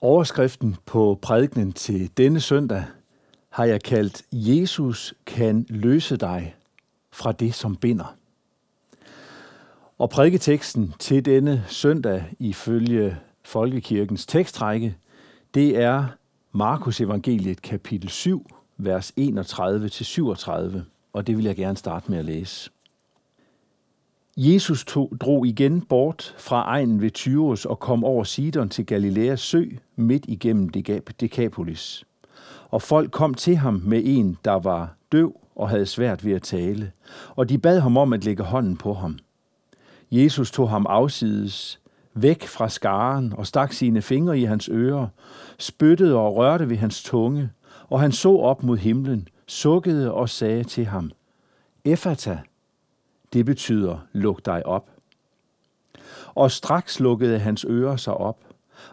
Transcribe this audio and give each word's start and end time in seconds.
Overskriften 0.00 0.76
på 0.86 1.18
prædikenen 1.22 1.72
til 1.72 2.10
denne 2.16 2.40
søndag 2.40 2.84
har 3.50 3.64
jeg 3.64 3.82
kaldt 3.82 4.22
Jesus 4.32 5.14
kan 5.26 5.66
løse 5.68 6.16
dig 6.16 6.54
fra 7.12 7.32
det, 7.32 7.54
som 7.54 7.76
binder. 7.76 8.16
Og 9.98 10.10
prædiketeksten 10.10 10.94
til 10.98 11.24
denne 11.24 11.64
søndag 11.68 12.24
ifølge 12.38 13.18
Folkekirkens 13.44 14.26
tekstrække, 14.26 14.96
det 15.54 15.78
er 15.78 16.06
Markus 16.52 17.00
evangeliet 17.00 17.62
kapitel 17.62 18.08
7, 18.08 18.46
vers 18.76 19.12
31-37, 19.20 20.78
og 21.12 21.26
det 21.26 21.36
vil 21.36 21.44
jeg 21.44 21.56
gerne 21.56 21.76
starte 21.76 22.10
med 22.10 22.18
at 22.18 22.24
læse. 22.24 22.70
Jesus 24.38 24.84
tog, 24.84 25.12
drog 25.20 25.46
igen 25.46 25.80
bort 25.80 26.34
fra 26.38 26.62
egnen 26.62 27.00
ved 27.00 27.10
Tyros 27.10 27.64
og 27.64 27.78
kom 27.78 28.04
over 28.04 28.24
Sidon 28.24 28.68
til 28.68 28.86
Galileas 28.86 29.40
sø 29.40 29.64
midt 29.96 30.24
igennem 30.28 30.68
Decapolis. 31.20 32.04
Og 32.70 32.82
folk 32.82 33.10
kom 33.10 33.34
til 33.34 33.56
ham 33.56 33.82
med 33.84 34.02
en, 34.04 34.38
der 34.44 34.52
var 34.52 34.96
døv 35.12 35.40
og 35.54 35.68
havde 35.68 35.86
svært 35.86 36.24
ved 36.24 36.32
at 36.32 36.42
tale, 36.42 36.92
og 37.36 37.48
de 37.48 37.58
bad 37.58 37.80
ham 37.80 37.96
om 37.96 38.12
at 38.12 38.24
lægge 38.24 38.42
hånden 38.42 38.76
på 38.76 38.94
ham. 38.94 39.18
Jesus 40.10 40.50
tog 40.50 40.70
ham 40.70 40.86
afsides, 40.88 41.80
væk 42.14 42.42
fra 42.42 42.68
skaren 42.68 43.32
og 43.36 43.46
stak 43.46 43.72
sine 43.72 44.02
fingre 44.02 44.38
i 44.38 44.44
hans 44.44 44.68
ører, 44.72 45.06
spyttede 45.58 46.16
og 46.16 46.36
rørte 46.36 46.70
ved 46.70 46.76
hans 46.76 47.02
tunge, 47.02 47.50
og 47.88 48.00
han 48.00 48.12
så 48.12 48.36
op 48.36 48.62
mod 48.62 48.76
himlen, 48.76 49.28
sukkede 49.46 50.12
og 50.12 50.28
sagde 50.28 50.64
til 50.64 50.84
ham, 50.84 51.10
Efata, 51.84 52.38
det 53.32 53.46
betyder, 53.46 53.98
luk 54.12 54.46
dig 54.46 54.66
op. 54.66 54.90
Og 56.34 56.50
straks 56.50 57.00
lukkede 57.00 57.38
hans 57.38 57.66
ører 57.68 57.96
sig 57.96 58.14
op, 58.14 58.44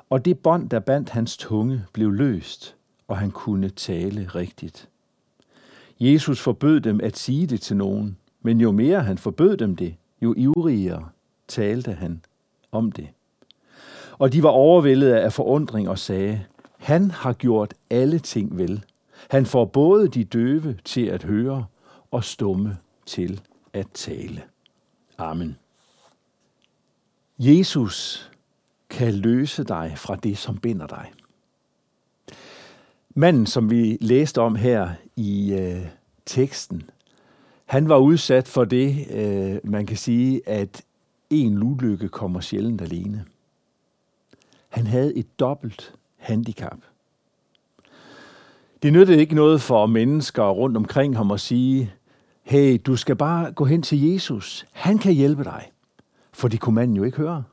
og 0.09 0.25
det 0.25 0.39
bånd, 0.39 0.69
der 0.69 0.79
bandt 0.79 1.09
hans 1.09 1.37
tunge, 1.37 1.85
blev 1.93 2.11
løst, 2.11 2.75
og 3.07 3.17
han 3.17 3.31
kunne 3.31 3.69
tale 3.69 4.27
rigtigt. 4.35 4.89
Jesus 5.99 6.39
forbød 6.39 6.79
dem 6.79 6.99
at 7.03 7.17
sige 7.17 7.47
det 7.47 7.61
til 7.61 7.77
nogen, 7.77 8.17
men 8.41 8.61
jo 8.61 8.71
mere 8.71 9.01
han 9.01 9.17
forbød 9.17 9.57
dem 9.57 9.75
det, 9.75 9.95
jo 10.21 10.33
ivrigere 10.37 11.09
talte 11.47 11.91
han 11.91 12.21
om 12.71 12.91
det. 12.91 13.07
Og 14.17 14.33
de 14.33 14.43
var 14.43 14.49
overvældet 14.49 15.11
af 15.11 15.33
forundring 15.33 15.89
og 15.89 15.99
sagde, 15.99 16.45
han 16.77 17.11
har 17.11 17.33
gjort 17.33 17.73
alle 17.89 18.19
ting 18.19 18.57
vel. 18.57 18.83
Han 19.29 19.45
får 19.45 19.65
både 19.65 20.07
de 20.07 20.23
døve 20.23 20.77
til 20.85 21.05
at 21.05 21.23
høre 21.23 21.65
og 22.11 22.23
stumme 22.23 22.77
til 23.05 23.41
at 23.73 23.87
tale. 23.93 24.43
Amen. 25.17 25.57
Jesus 27.39 28.29
kan 28.89 29.13
løse 29.13 29.63
dig 29.63 29.93
fra 29.97 30.15
det, 30.15 30.37
som 30.37 30.57
binder 30.57 30.87
dig. 30.87 31.11
Manden, 33.15 33.45
som 33.45 33.69
vi 33.69 33.97
læste 34.01 34.41
om 34.41 34.55
her 34.55 34.89
i 35.15 35.53
øh, 35.53 35.85
teksten, 36.25 36.89
han 37.65 37.89
var 37.89 37.97
udsat 37.97 38.47
for 38.47 38.65
det, 38.65 39.11
øh, 39.11 39.59
man 39.63 39.85
kan 39.85 39.97
sige, 39.97 40.49
at 40.49 40.83
en 41.29 41.63
ulykke 41.63 42.09
kommer 42.09 42.39
sjældent 42.39 42.81
alene. 42.81 43.25
Han 44.69 44.87
havde 44.87 45.17
et 45.17 45.39
dobbelt 45.39 45.93
handicap. 46.17 46.77
Det 48.83 48.93
nyttede 48.93 49.19
ikke 49.19 49.35
noget 49.35 49.61
for 49.61 49.85
mennesker 49.85 50.49
rundt 50.49 50.77
omkring 50.77 51.17
ham 51.17 51.31
at 51.31 51.39
sige, 51.39 51.93
hey, 52.43 52.81
du 52.85 52.95
skal 52.95 53.15
bare 53.15 53.51
gå 53.51 53.65
hen 53.65 53.81
til 53.81 54.11
Jesus. 54.11 54.65
Han 54.71 54.97
kan 54.97 55.13
hjælpe 55.13 55.43
dig. 55.43 55.71
For 56.33 56.47
det 56.47 56.59
kunne 56.59 56.75
manden 56.75 56.97
jo 56.97 57.03
ikke 57.03 57.17
høre. 57.17 57.43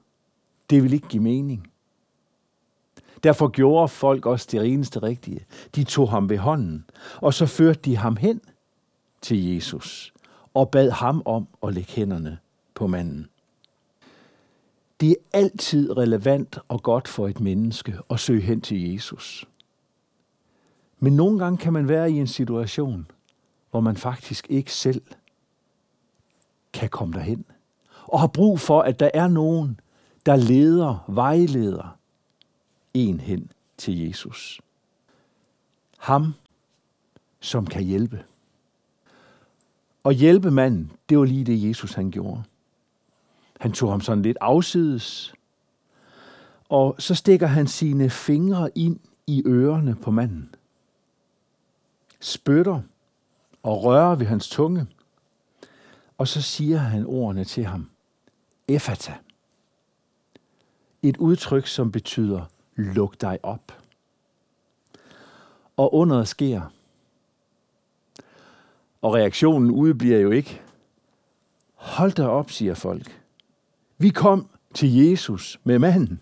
Det 0.70 0.82
vil 0.82 0.92
ikke 0.92 1.08
give 1.08 1.22
mening. 1.22 1.70
Derfor 3.22 3.48
gjorde 3.48 3.88
folk 3.88 4.27
også 4.27 4.48
det 4.52 4.72
eneste 4.72 5.02
rigtige. 5.02 5.47
De 5.74 5.84
tog 5.84 6.10
ham 6.10 6.28
ved 6.28 6.38
hånden, 6.38 6.84
og 7.16 7.34
så 7.34 7.47
førte 7.47 7.80
de 7.80 7.97
ham 7.97 8.16
hen 8.16 8.41
til 9.22 9.55
Jesus 9.55 10.12
og 10.55 10.70
bad 10.70 10.91
ham 10.91 11.22
om 11.25 11.48
at 11.62 11.75
lægge 11.75 11.92
hænderne 11.92 12.38
på 12.75 12.86
manden. 12.86 13.28
Det 15.00 15.10
er 15.10 15.38
altid 15.38 15.97
relevant 15.97 16.59
og 16.69 16.82
godt 16.82 17.09
for 17.09 17.28
et 17.28 17.41
menneske 17.41 17.98
at 18.10 18.20
søge 18.20 18.41
hen 18.41 18.60
til 18.60 18.92
Jesus. 18.92 19.48
Men 20.98 21.16
nogle 21.16 21.38
gange 21.38 21.59
kan 21.59 21.72
man 21.72 21.88
være 21.88 22.10
i 22.10 22.15
en 22.15 22.26
situation, 22.26 23.06
hvor 23.70 23.81
man 23.81 23.97
faktisk 23.97 24.47
ikke 24.50 24.72
selv 24.72 25.03
kan 26.72 26.88
komme 26.88 27.14
derhen. 27.14 27.44
Og 28.04 28.20
har 28.20 28.26
brug 28.26 28.60
for, 28.60 28.82
at 28.82 29.00
der 29.00 29.10
er 29.14 29.28
nogen, 29.28 29.81
der 30.26 30.36
leder, 30.36 31.04
vejleder 31.08 31.97
en 32.94 33.20
hen 33.20 33.53
til 33.76 33.98
Jesus. 33.98 34.60
Ham, 35.98 36.34
som 37.41 37.66
kan 37.66 37.84
hjælpe. 37.84 38.25
Og 40.03 40.12
hjælpe 40.12 40.50
manden, 40.50 40.92
det 41.09 41.19
var 41.19 41.25
lige 41.25 41.44
det, 41.44 41.69
Jesus 41.69 41.92
han 41.92 42.10
gjorde. 42.10 42.42
Han 43.60 43.72
tog 43.72 43.91
ham 43.91 44.00
sådan 44.00 44.22
lidt 44.22 44.38
afsides, 44.41 45.34
og 46.69 46.97
så 46.98 47.14
stikker 47.14 47.47
han 47.47 47.66
sine 47.66 48.10
fingre 48.10 48.78
ind 48.78 49.00
i 49.26 49.42
ørerne 49.47 49.97
på 49.97 50.10
manden. 50.10 50.54
Spytter 52.20 52.80
og 53.62 53.84
rører 53.84 54.15
ved 54.15 54.26
hans 54.26 54.48
tunge. 54.48 54.87
Og 56.19 56.28
så 56.28 56.43
siger 56.43 56.78
han 56.78 57.06
ordene 57.06 57.44
til 57.44 57.65
ham. 57.65 57.91
Efata. 58.69 59.15
Et 61.03 61.16
udtryk, 61.16 61.66
som 61.66 61.93
betyder, 61.93 62.44
luk 62.75 63.21
dig 63.21 63.38
op. 63.43 63.72
Og 65.76 65.94
underet 65.94 66.28
sker. 66.28 66.62
Og 69.03 69.15
reaktionen 69.15 69.71
udebliver 69.71 70.19
jo 70.19 70.31
ikke. 70.31 70.60
Hold 71.75 72.12
dig 72.12 72.28
op, 72.28 72.50
siger 72.50 72.75
folk. 72.75 73.22
Vi 73.98 74.09
kom 74.09 74.48
til 74.75 74.94
Jesus 74.94 75.60
med 75.65 75.78
manden, 75.78 76.21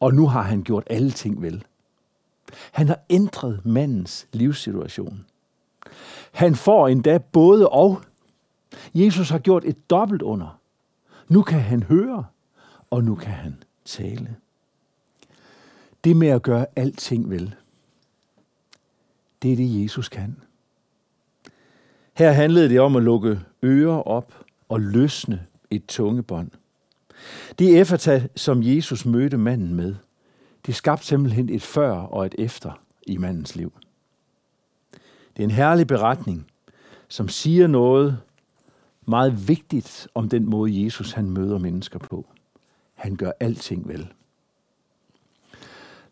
og 0.00 0.14
nu 0.14 0.26
har 0.26 0.42
han 0.42 0.62
gjort 0.62 0.84
alle 0.86 1.10
ting 1.10 1.42
vel. 1.42 1.64
Han 2.72 2.88
har 2.88 3.00
ændret 3.10 3.66
mandens 3.66 4.28
livssituation. 4.32 5.24
Han 6.36 6.54
får 6.54 6.88
endda 6.88 7.18
både 7.18 7.68
og. 7.68 8.02
Jesus 8.94 9.30
har 9.30 9.38
gjort 9.38 9.64
et 9.64 9.90
dobbelt 9.90 10.22
under. 10.22 10.60
Nu 11.28 11.42
kan 11.42 11.60
han 11.60 11.82
høre, 11.82 12.24
og 12.90 13.04
nu 13.04 13.14
kan 13.14 13.32
han 13.32 13.62
tale. 13.84 14.36
Det 16.04 16.16
med 16.16 16.28
at 16.28 16.42
gøre 16.42 16.66
alting 16.76 17.30
vel, 17.30 17.54
det 19.42 19.52
er 19.52 19.56
det, 19.56 19.82
Jesus 19.82 20.08
kan. 20.08 20.36
Her 22.14 22.32
handlede 22.32 22.68
det 22.68 22.80
om 22.80 22.96
at 22.96 23.02
lukke 23.02 23.40
ører 23.62 24.08
op 24.08 24.44
og 24.68 24.80
løsne 24.80 25.46
et 25.70 25.86
tungebånd. 25.86 26.50
Det 27.58 27.80
eftertag, 27.80 28.28
som 28.36 28.62
Jesus 28.62 29.06
mødte 29.06 29.36
manden 29.36 29.74
med, 29.74 29.94
det 30.66 30.74
skabte 30.74 31.06
simpelthen 31.06 31.48
et 31.48 31.62
før 31.62 31.92
og 31.92 32.26
et 32.26 32.34
efter 32.38 32.82
i 33.06 33.16
mandens 33.16 33.56
liv. 33.56 33.72
Det 35.36 35.42
er 35.42 35.46
en 35.46 35.50
herlig 35.50 35.86
beretning, 35.86 36.46
som 37.08 37.28
siger 37.28 37.66
noget 37.66 38.20
meget 39.06 39.48
vigtigt 39.48 40.08
om 40.14 40.28
den 40.28 40.50
måde, 40.50 40.84
Jesus 40.84 41.12
han 41.12 41.30
møder 41.30 41.58
mennesker 41.58 41.98
på. 41.98 42.26
Han 42.94 43.16
gør 43.16 43.32
alting 43.40 43.88
vel. 43.88 44.12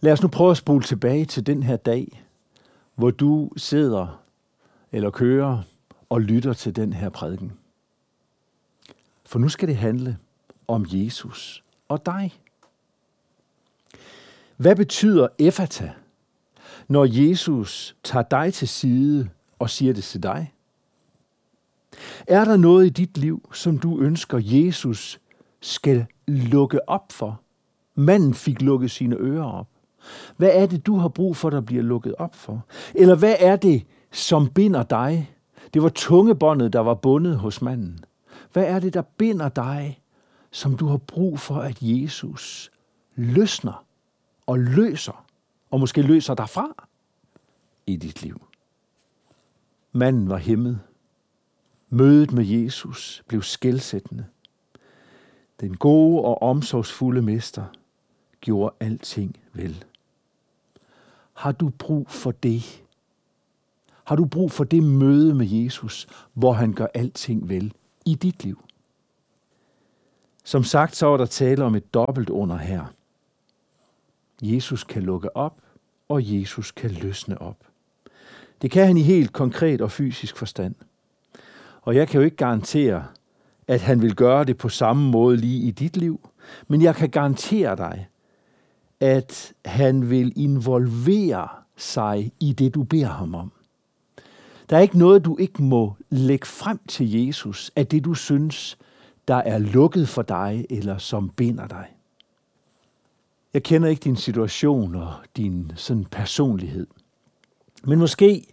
Lad 0.01 0.13
os 0.13 0.23
nu 0.23 0.29
prøve 0.29 0.51
at 0.51 0.57
spole 0.57 0.85
tilbage 0.85 1.25
til 1.25 1.47
den 1.47 1.63
her 1.63 1.77
dag, 1.77 2.25
hvor 2.95 3.11
du 3.11 3.51
sidder 3.57 4.23
eller 4.93 5.11
kører 5.11 5.63
og 6.09 6.21
lytter 6.21 6.53
til 6.53 6.77
den 6.77 6.93
her 6.93 7.09
prædiken. 7.09 7.53
For 9.27 9.39
nu 9.39 9.49
skal 9.49 9.69
det 9.69 9.77
handle 9.77 10.19
om 10.69 10.87
Jesus 10.89 11.63
og 11.89 12.07
dig. 12.07 12.41
Hvad 14.57 14.77
betyder 14.77 15.29
efata? 15.39 15.93
Når 16.89 17.05
Jesus 17.05 17.97
tager 18.05 18.23
dig 18.23 18.55
til 18.55 18.69
side 18.69 19.29
og 19.59 19.71
siger 19.71 19.93
det 19.93 20.05
til 20.05 20.23
dig? 20.23 20.55
Er 22.27 22.45
der 22.45 22.57
noget 22.57 22.87
i 22.87 22.89
dit 22.89 23.19
liv, 23.19 23.51
som 23.53 23.79
du 23.79 24.01
ønsker, 24.01 24.41
Jesus 24.43 25.21
skal 25.61 26.07
lukke 26.27 26.89
op 26.89 27.13
for? 27.13 27.41
Manden 27.95 28.35
fik 28.35 28.63
lukket 28.63 28.91
sine 28.91 29.17
ører 29.17 29.45
op. 29.45 29.69
Hvad 30.37 30.51
er 30.53 30.67
det, 30.67 30.87
du 30.87 30.97
har 30.97 31.09
brug 31.09 31.37
for, 31.37 31.51
der 31.51 31.61
bliver 31.61 31.83
lukket 31.83 32.15
op 32.19 32.35
for? 32.35 32.67
Eller 32.95 33.15
hvad 33.15 33.37
er 33.39 33.57
det, 33.57 33.87
som 34.13 34.49
binder 34.49 34.83
dig? 34.83 35.35
Det 35.75 35.83
var 35.83 35.89
tungebåndet, 35.89 36.73
der 36.73 36.81
var 36.81 36.95
bundet 36.95 37.39
hos 37.39 37.63
manden. 37.63 37.99
Hvad 38.53 38.65
er 38.65 38.79
det, 38.79 38.95
der 38.95 39.03
binder 39.03 39.49
dig, 39.49 40.03
som 40.51 40.77
du 40.77 40.87
har 40.87 40.97
brug 40.97 41.39
for, 41.39 41.57
at 41.57 41.79
Jesus 41.81 42.71
løsner 43.15 43.85
og 44.47 44.59
løser? 44.59 45.25
Og 45.75 45.81
måske 45.81 46.03
løser 46.03 46.35
dig 46.35 46.49
fra 46.49 46.87
i 47.87 47.97
dit 47.97 48.23
liv. 48.23 48.47
Manden 49.93 50.29
var 50.29 50.37
hæmmet. 50.37 50.81
Mødet 51.91 52.33
med 52.33 52.45
Jesus 52.45 53.23
blev 53.29 53.43
skældsættende. 53.43 54.27
Den 55.61 55.77
gode 55.77 56.25
og 56.25 56.43
omsorgsfulde 56.43 57.23
mester 57.23 57.65
gjorde 58.41 58.75
alting 58.81 59.37
vel. 59.53 59.85
Har 61.33 61.53
du 61.53 61.69
brug 61.79 62.11
for 62.11 62.31
det? 62.31 62.83
Har 64.05 64.17
du 64.17 64.25
brug 64.25 64.51
for 64.51 64.65
det 64.65 64.83
møde 64.83 65.35
med 65.35 65.47
Jesus, 65.47 66.07
hvor 66.33 66.53
han 66.53 66.73
gør 66.73 66.87
alting 66.95 67.49
vel 67.49 67.73
i 68.07 68.15
dit 68.15 68.45
liv? 68.45 68.65
Som 70.45 70.65
sagt, 70.65 70.97
så 70.97 71.07
er 71.07 71.17
der 71.17 71.27
tale 71.27 71.65
om 71.65 71.75
et 71.75 71.95
dobbelt 71.95 72.31
under 72.31 72.57
her. 72.57 72.85
Jesus 74.43 74.85
kan 74.85 75.03
lukke 75.03 75.37
op, 75.37 75.61
og 76.09 76.21
Jesus 76.25 76.73
kan 76.73 76.91
løsne 76.91 77.43
op. 77.43 77.57
Det 78.63 78.71
kan 78.71 78.87
han 78.87 78.97
i 78.97 79.03
helt 79.03 79.33
konkret 79.33 79.81
og 79.81 79.91
fysisk 79.91 80.37
forstand. 80.37 80.75
Og 81.83 81.95
jeg 81.95 82.09
kan 82.09 82.21
jo 82.21 82.25
ikke 82.25 82.37
garantere, 82.37 83.05
at 83.69 83.81
han 83.81 84.03
vil 84.03 84.15
gøre 84.15 84.45
det 84.45 84.57
på 84.57 84.69
samme 84.69 85.11
måde 85.11 85.37
lige 85.37 85.69
i 85.69 85.71
dit 85.71 85.97
liv, 85.97 86.29
men 86.69 86.83
jeg 86.83 86.95
kan 86.95 87.11
garantere 87.11 87.77
dig, 87.77 88.09
at 89.01 89.53
han 89.65 90.11
vil 90.11 90.33
involvere 90.37 91.49
sig 91.77 92.33
i 92.41 92.53
det, 92.53 92.75
du 92.75 92.83
beder 92.83 93.09
ham 93.09 93.35
om. 93.35 93.53
Der 94.71 94.77
er 94.77 94.81
ikke 94.81 94.99
noget, 94.99 95.25
du 95.25 95.37
ikke 95.37 95.63
må 95.63 95.97
lægge 96.11 96.47
frem 96.47 96.81
til 96.89 97.27
Jesus 97.27 97.71
af 97.77 97.87
det, 97.87 98.05
du 98.05 98.15
synes, 98.15 98.79
der 99.29 99.35
er 99.35 99.59
lukket 99.59 100.09
for 100.09 100.23
dig 100.23 100.67
eller 100.71 100.99
som 100.99 101.29
binder 101.29 101.67
dig. 101.67 101.94
Jeg 103.55 103.63
kender 103.63 103.89
ikke 103.89 104.01
din 104.01 104.17
situation 104.17 104.95
og 104.95 105.13
din 105.37 105.73
sådan 105.75 106.05
personlighed. 106.05 106.87
Men 107.85 107.99
måske 107.99 108.47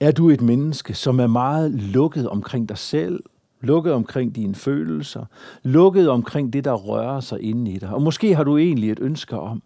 er 0.00 0.12
du 0.12 0.30
et 0.30 0.40
menneske, 0.40 0.94
som 0.94 1.20
er 1.20 1.26
meget 1.26 1.72
lukket 1.72 2.28
omkring 2.28 2.68
dig 2.68 2.78
selv, 2.78 3.24
lukket 3.60 3.92
omkring 3.92 4.34
dine 4.34 4.54
følelser, 4.54 5.24
lukket 5.62 6.08
omkring 6.08 6.52
det, 6.52 6.64
der 6.64 6.72
rører 6.72 7.20
sig 7.20 7.40
inde 7.40 7.72
i 7.72 7.78
dig. 7.78 7.88
Og 7.88 8.02
måske 8.02 8.34
har 8.34 8.44
du 8.44 8.56
egentlig 8.56 8.90
et 8.90 8.98
ønske 9.00 9.38
om 9.38 9.62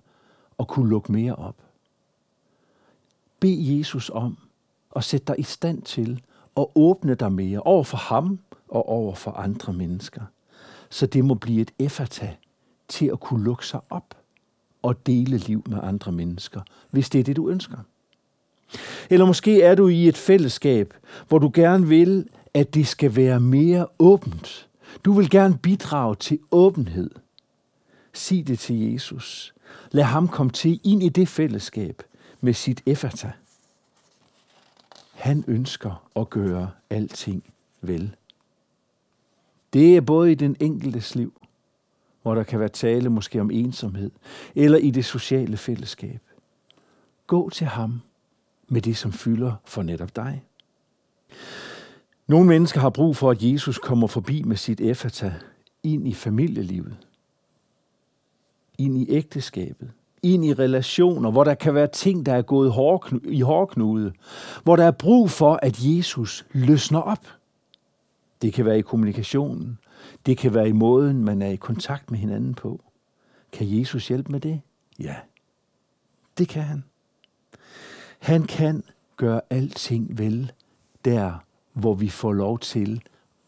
at 0.59 0.69
kunne 0.69 0.91
lukke 0.91 1.13
mere 1.13 1.35
op. 1.35 1.57
Bed 3.41 3.59
Jesus 3.59 4.11
om 4.11 4.39
at 4.97 5.05
sætte 5.05 5.27
dig 5.27 5.35
i 5.39 5.43
stand 5.43 5.83
til 5.83 6.23
at 6.57 6.67
åbne 6.75 7.15
dig 7.15 7.33
mere 7.33 7.61
over 7.61 7.85
for 7.85 7.97
ham 7.97 8.39
og 8.69 8.89
over 8.89 9.15
for 9.15 9.31
andre 9.31 9.73
mennesker. 9.73 10.23
Så 10.91 11.07
det 11.07 11.25
må 11.25 11.35
blive 11.35 11.61
et 11.61 11.71
effata 11.79 12.37
til 12.89 13.07
at 13.07 13.21
kunne 13.21 13.45
lukke 13.45 13.67
sig 13.67 13.81
op 13.91 14.20
og 14.83 15.07
dele 15.07 15.37
liv 15.39 15.63
med 15.67 15.79
andre 15.83 16.13
mennesker, 16.13 16.61
hvis 16.91 17.11
det 17.11 17.19
er 17.19 17.25
det, 17.25 17.37
du 17.37 17.49
ønsker. 17.49 17.77
Eller 19.11 19.27
måske 19.27 19.63
er 19.63 19.75
du 19.75 19.89
i 19.89 20.09
et 20.09 20.17
fællesskab, 20.17 20.95
hvor 21.29 21.39
du 21.39 21.51
gerne 21.55 21.89
vil, 21.89 22.29
at 22.55 22.75
det 22.75 22.87
skal 22.87 23.17
være 23.17 23.41
mere 23.41 23.87
åbent. 23.99 24.69
Du 25.05 25.13
vil 25.13 25.31
gerne 25.31 25.59
bidrage 25.59 26.15
til 26.15 26.39
åbenhed. 26.51 27.11
Sig 28.13 28.47
det 28.47 28.59
til 28.59 28.93
Jesus. 28.93 29.55
Lad 29.91 30.05
ham 30.05 30.29
komme 30.29 30.53
til 30.53 30.81
ind 30.85 31.03
i 31.03 31.09
det 31.09 31.29
fællesskab 31.29 32.03
med 32.41 32.55
sit 32.55 32.83
effata. 32.87 33.33
Han 35.15 35.45
ønsker 35.47 36.09
at 36.17 36.31
gøre 36.31 36.71
alting 36.91 37.45
vel. 37.81 38.17
Det 39.73 39.97
er 39.97 40.01
både 40.01 40.33
i 40.33 40.35
den 40.35 40.57
enkeltes 40.61 41.15
liv, 41.15 41.40
hvor 42.23 42.35
der 42.35 42.43
kan 42.43 42.61
være 42.61 42.69
tale 42.69 43.09
måske 43.09 43.41
om 43.41 43.51
ensomhed, 43.51 44.11
eller 44.55 44.79
i 44.79 44.91
det 44.91 45.05
sociale 45.05 45.57
fællesskab. 45.57 46.21
Gå 47.27 47.51
til 47.51 47.67
ham 47.67 48.01
med 48.69 48.81
det, 48.81 48.97
som 48.97 49.13
fylder 49.13 49.53
for 49.65 49.83
netop 49.83 50.17
dig. 50.17 50.45
Nogle 52.27 52.49
mennesker 52.49 52.81
har 52.81 52.91
brug 52.91 53.17
for, 53.17 53.31
at 53.31 53.43
Jesus 53.43 53.79
kommer 53.79 54.07
forbi 54.07 54.43
med 54.43 54.57
sit 54.57 54.81
effata 54.81 55.35
ind 55.83 56.09
i 56.09 56.15
familielivet, 56.15 56.97
ind 58.79 58.99
i 58.99 59.07
ægteskabet, 59.11 59.91
ind 60.23 60.45
i 60.45 60.55
relationer, 60.55 61.31
hvor 61.31 61.45
der 61.45 61.55
kan 61.55 61.75
være 61.75 61.87
ting, 61.87 62.27
der 62.27 62.35
er 62.35 62.43
gået 62.43 62.69
i 63.25 63.41
hårdknude, 63.41 64.13
hvor 64.63 64.77
der 64.77 64.85
er 64.85 64.91
brug 64.91 65.31
for, 65.31 65.59
at 65.63 65.79
Jesus 65.81 66.47
løsner 66.53 67.01
op. 67.01 67.27
Det 68.43 68.53
kan 68.53 68.65
være 68.65 68.79
i 68.79 68.83
kommunikationen. 68.83 69.79
Det 70.27 70.39
kan 70.39 70.55
være 70.55 70.69
i 70.69 70.73
måden, 70.73 71.25
man 71.25 71.43
er 71.43 71.49
i 71.49 71.57
kontakt 71.57 72.11
med 72.11 72.19
hinanden 72.19 72.55
på. 72.55 72.81
Kan 73.53 73.79
Jesus 73.79 74.09
hjælpe 74.09 74.33
med 74.33 74.41
det? 74.41 74.61
Ja, 74.99 75.17
det 76.39 76.49
kan 76.49 76.63
han. 76.63 76.85
Han 78.19 78.43
kan 78.43 78.85
gøre 79.17 79.41
alting 79.51 80.19
vel 80.19 80.53
der, 81.05 81.45
hvor 81.73 81.95
vi 81.95 82.09
får 82.09 82.33
lov 82.33 82.59
til 82.59 83.03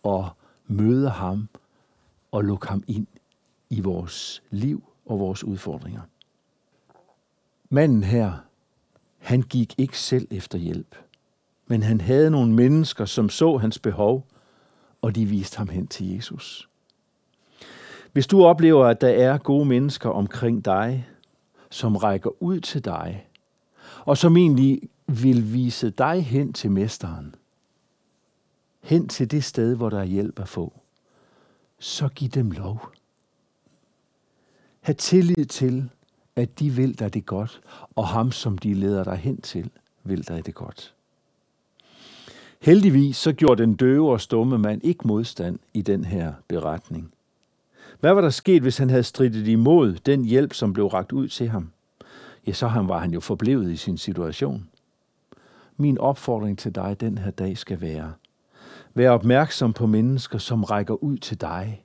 at 0.05 0.25
møde 0.67 1.11
ham 1.11 1.49
og 2.31 2.45
lukke 2.45 2.69
ham 2.69 2.85
ind 2.87 3.07
i 3.71 3.81
vores 3.81 4.43
liv 4.51 4.83
og 5.07 5.19
vores 5.19 5.45
udfordringer. 5.45 6.01
Manden 7.71 8.05
her, 8.05 8.33
han 9.19 9.43
gik 9.43 9.75
ikke 9.79 9.99
selv 9.99 10.29
efter 10.31 10.59
hjælp, 10.59 10.97
men 11.67 11.83
han 11.83 12.01
havde 12.01 12.31
nogle 12.31 12.53
mennesker, 12.53 13.05
som 13.05 13.29
så 13.29 13.57
hans 13.57 13.79
behov, 13.79 14.27
og 15.03 15.15
de 15.15 15.27
viste 15.27 15.59
ham 15.59 15.69
hen 15.69 15.87
til 15.87 16.15
Jesus. 16.15 16.69
Hvis 18.13 18.27
du 18.27 18.45
oplever, 18.45 18.87
at 18.87 19.01
der 19.01 19.09
er 19.09 19.39
gode 19.39 19.65
mennesker 19.65 20.11
omkring 20.11 20.65
dig, 20.65 21.09
som 21.71 21.97
rækker 21.97 22.43
ud 22.43 22.61
til 22.61 22.85
dig, 22.85 23.27
og 24.05 24.19
som 24.19 24.37
egentlig 24.37 24.81
vil 25.07 25.53
vise 25.53 25.91
dig 25.91 26.25
hen 26.25 26.53
til 26.53 26.71
mesteren, 26.71 27.35
hen 28.81 29.09
til 29.09 29.31
det 29.31 29.45
sted, 29.45 29.77
hvor 29.77 29.91
der 29.91 29.99
er 30.01 30.05
hjælp 30.05 30.41
at 30.41 30.49
få, 30.49 30.73
så 31.79 32.09
giv 32.09 32.29
dem 32.29 32.51
lov. 32.51 32.93
Ha' 34.81 34.93
tillid 34.93 35.45
til, 35.45 35.91
at 36.37 36.59
de 36.59 36.71
vil 36.71 36.99
dig 36.99 37.15
det 37.15 37.27
godt, 37.27 37.61
og 37.97 38.09
ham, 38.09 38.33
som 38.33 38.59
de 38.59 38.75
leder 38.75 39.05
dig 39.05 39.17
hen 39.17 39.41
til, 39.41 39.71
vil 40.05 40.29
dig 40.29 40.47
det 40.47 40.55
godt. 40.55 40.95
Heldigvis 42.63 43.17
så 43.17 43.33
gjorde 43.33 43.63
den 43.63 43.75
døve 43.75 44.13
og 44.13 44.21
stumme 44.21 44.59
mand 44.59 44.85
ikke 44.85 45.09
modstand 45.09 45.59
i 45.75 45.83
den 45.83 46.05
her 46.05 46.33
beretning. 46.49 47.13
Hvad 48.01 48.15
var 48.15 48.21
der 48.21 48.31
sket, 48.31 48.63
hvis 48.63 48.79
han 48.79 48.91
havde 48.91 49.03
stridet 49.03 49.49
imod 49.49 49.95
den 49.95 50.25
hjælp, 50.25 50.53
som 50.53 50.73
blev 50.73 50.87
ragt 50.87 51.13
ud 51.13 51.29
til 51.29 51.49
ham? 51.49 51.71
Ja, 52.47 52.53
så 52.53 52.67
var 52.67 52.99
han 52.99 53.11
jo 53.11 53.21
forblevet 53.21 53.71
i 53.71 53.77
sin 53.77 53.99
situation. 53.99 54.69
Min 55.77 55.99
opfordring 55.99 56.59
til 56.59 56.75
dig 56.75 57.01
den 57.01 57.19
her 57.19 57.31
dag 57.31 57.59
skal 57.59 57.81
være, 57.81 58.13
vær 58.95 59.11
opmærksom 59.11 59.73
på 59.73 59.87
mennesker, 59.87 60.39
som 60.39 60.65
rækker 60.65 60.95
ud 60.95 61.19
til 61.19 61.41
dig, 61.41 61.85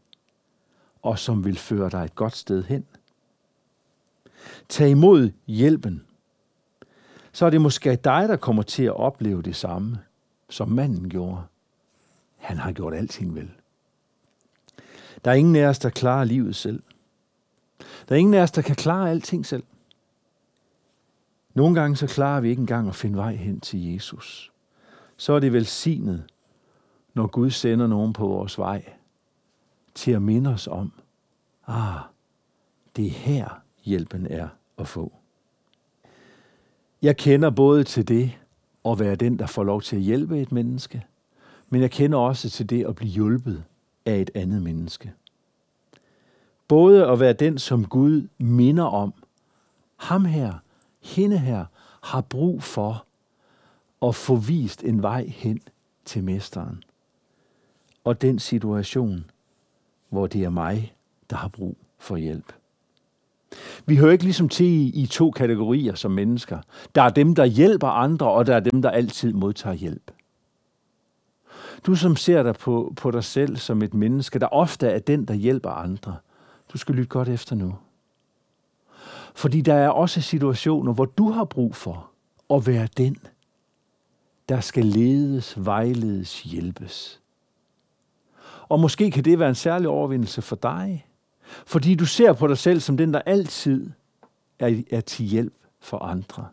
og 1.02 1.20
som 1.20 1.46
vil 1.46 1.58
føre 1.58 1.90
dig 1.90 2.04
et 2.06 2.16
godt 2.16 2.36
sted 2.36 2.64
hen. 2.64 2.86
Tag 4.70 4.90
imod 4.90 5.32
hjælpen. 5.48 6.04
Så 7.32 7.46
er 7.46 7.50
det 7.50 7.62
måske 7.62 7.96
dig, 7.96 8.30
der 8.30 8.36
kommer 8.36 8.64
til 8.64 8.84
at 8.84 8.96
opleve 8.96 9.42
det 9.42 9.56
samme, 9.56 9.98
som 10.50 10.70
manden 10.70 11.10
gjorde. 11.10 11.42
Han 12.38 12.58
har 12.58 12.72
gjort 12.72 12.94
alting 12.94 13.36
vel. 13.36 13.52
Der 15.26 15.32
er 15.32 15.36
ingen 15.36 15.56
af 15.56 15.68
os, 15.68 15.80
der 15.80 15.90
klarer 15.90 16.24
livet 16.24 16.56
selv. 16.56 16.84
Der 17.80 18.16
er 18.16 18.20
ingen 18.20 18.34
af 18.34 18.42
os, 18.42 18.52
der 18.52 18.62
kan 18.62 18.76
klare 18.76 19.10
alting 19.10 19.46
selv. 19.46 19.64
Nogle 21.54 21.82
gange 21.82 21.96
så 21.96 22.08
klarer 22.08 22.42
vi 22.42 22.50
ikke 22.50 22.60
engang 22.60 22.88
at 22.88 22.96
finde 22.96 23.18
vej 23.18 23.36
hen 23.36 23.60
til 23.60 23.94
Jesus. 23.94 24.52
Så 25.18 25.34
er 25.34 25.40
det 25.40 25.54
velsignet, 25.54 26.26
når 27.14 27.28
Gud 27.28 27.50
sender 27.50 27.88
nogen 27.88 28.14
på 28.14 28.28
vores 28.28 28.58
vej 28.58 28.94
til 29.96 30.12
at 30.12 30.22
minde 30.22 30.50
os 30.50 30.68
om, 30.68 30.92
ah, 31.68 32.00
det 32.96 33.06
er 33.06 33.12
her 33.12 33.50
hjælpen 33.84 34.28
er 34.28 34.48
at 34.78 34.88
få. 34.88 35.14
Jeg 37.02 37.18
kender 37.18 37.50
både 37.50 37.84
til 37.84 38.08
det 38.08 38.38
at 38.92 39.00
være 39.00 39.16
den, 39.16 39.40
der 39.40 39.46
får 39.46 39.64
lov 39.64 39.82
til 39.82 39.96
at 39.96 40.02
hjælpe 40.02 40.42
et 40.42 40.52
menneske, 40.52 41.06
men 41.70 41.82
jeg 41.82 41.92
kender 41.92 42.18
også 42.18 42.50
til 42.50 42.70
det 42.70 42.86
at 42.86 42.96
blive 42.96 43.12
hjulpet 43.12 43.64
af 44.06 44.22
et 44.22 44.32
andet 44.36 44.62
menneske. 44.62 45.14
Både 46.68 47.08
at 47.08 47.20
være 47.20 47.34
den, 47.34 47.58
som 47.58 47.86
Gud 47.86 48.28
minder 48.38 48.84
om. 48.84 49.14
Ham 49.96 50.26
her, 50.26 50.54
hende 51.02 51.38
her, 51.38 51.66
har 52.04 52.22
brug 52.22 52.64
for 52.64 53.06
at 54.02 54.16
få 54.16 54.36
vist 54.36 54.84
en 54.84 55.02
vej 55.02 55.26
hen 55.26 55.60
til 56.06 56.24
mesteren. 56.24 56.84
Og 58.04 58.22
den 58.22 58.40
situation, 58.40 59.32
hvor 60.10 60.28
det 60.28 60.44
er 60.44 60.50
mig, 60.50 60.96
der 61.30 61.36
har 61.36 61.48
brug 61.48 61.78
for 61.98 62.18
hjælp. 62.18 62.54
Vi 63.86 63.96
hører 63.96 64.12
ikke 64.12 64.24
ligesom 64.24 64.50
til 64.50 65.00
i 65.02 65.06
to 65.06 65.32
kategorier 65.32 65.96
som 65.96 66.12
mennesker. 66.12 66.60
Der 66.96 67.02
er 67.02 67.10
dem, 67.10 67.36
der 67.36 67.46
hjælper 67.46 67.88
andre, 67.88 68.32
og 68.32 68.46
der 68.46 68.56
er 68.56 68.60
dem, 68.60 68.82
der 68.82 68.90
altid 68.90 69.34
modtager 69.34 69.76
hjælp. 69.76 70.12
Du 71.86 71.96
som 71.96 72.16
ser 72.16 72.44
dig 72.44 72.56
på, 72.56 72.94
på 72.98 73.12
dig 73.12 73.24
selv 73.24 73.58
som 73.58 73.82
et 73.82 73.94
menneske, 73.94 74.40
der 74.40 74.48
ofte 74.48 74.88
er 74.88 75.00
den, 75.00 75.26
der 75.26 75.34
hjælper 75.34 75.70
andre, 75.70 76.16
du 76.74 76.78
skal 76.78 76.96
lytte 76.96 77.10
godt 77.10 77.30
efter 77.30 77.56
nu. 77.56 77.76
Fordi 79.36 79.62
der 79.62 79.74
er 79.74 79.90
også 79.90 80.22
situationer, 80.22 80.94
hvor 80.94 81.06
du 81.06 81.32
har 81.32 81.46
brug 81.46 81.76
for 81.76 82.10
at 82.50 82.68
være 82.68 82.88
den, 82.98 83.18
der 84.50 84.60
skal 84.60 84.86
ledes, 84.86 85.66
vejledes, 85.66 86.44
hjælpes. 86.44 87.22
Og 88.70 88.80
måske 88.80 89.12
kan 89.12 89.26
det 89.26 89.40
være 89.40 89.50
en 89.50 89.56
særlig 89.56 89.90
overvindelse 89.90 90.42
for 90.42 90.56
dig, 90.56 91.07
fordi 91.48 91.96
du 91.96 92.06
ser 92.06 92.34
på 92.34 92.48
dig 92.48 92.58
selv 92.58 92.80
som 92.80 92.98
den, 92.98 93.14
der 93.14 93.20
altid 93.20 93.90
er, 94.60 94.82
er 94.92 95.02
til 95.02 95.26
hjælp 95.26 95.54
for 95.80 96.00
andre. 96.00 96.48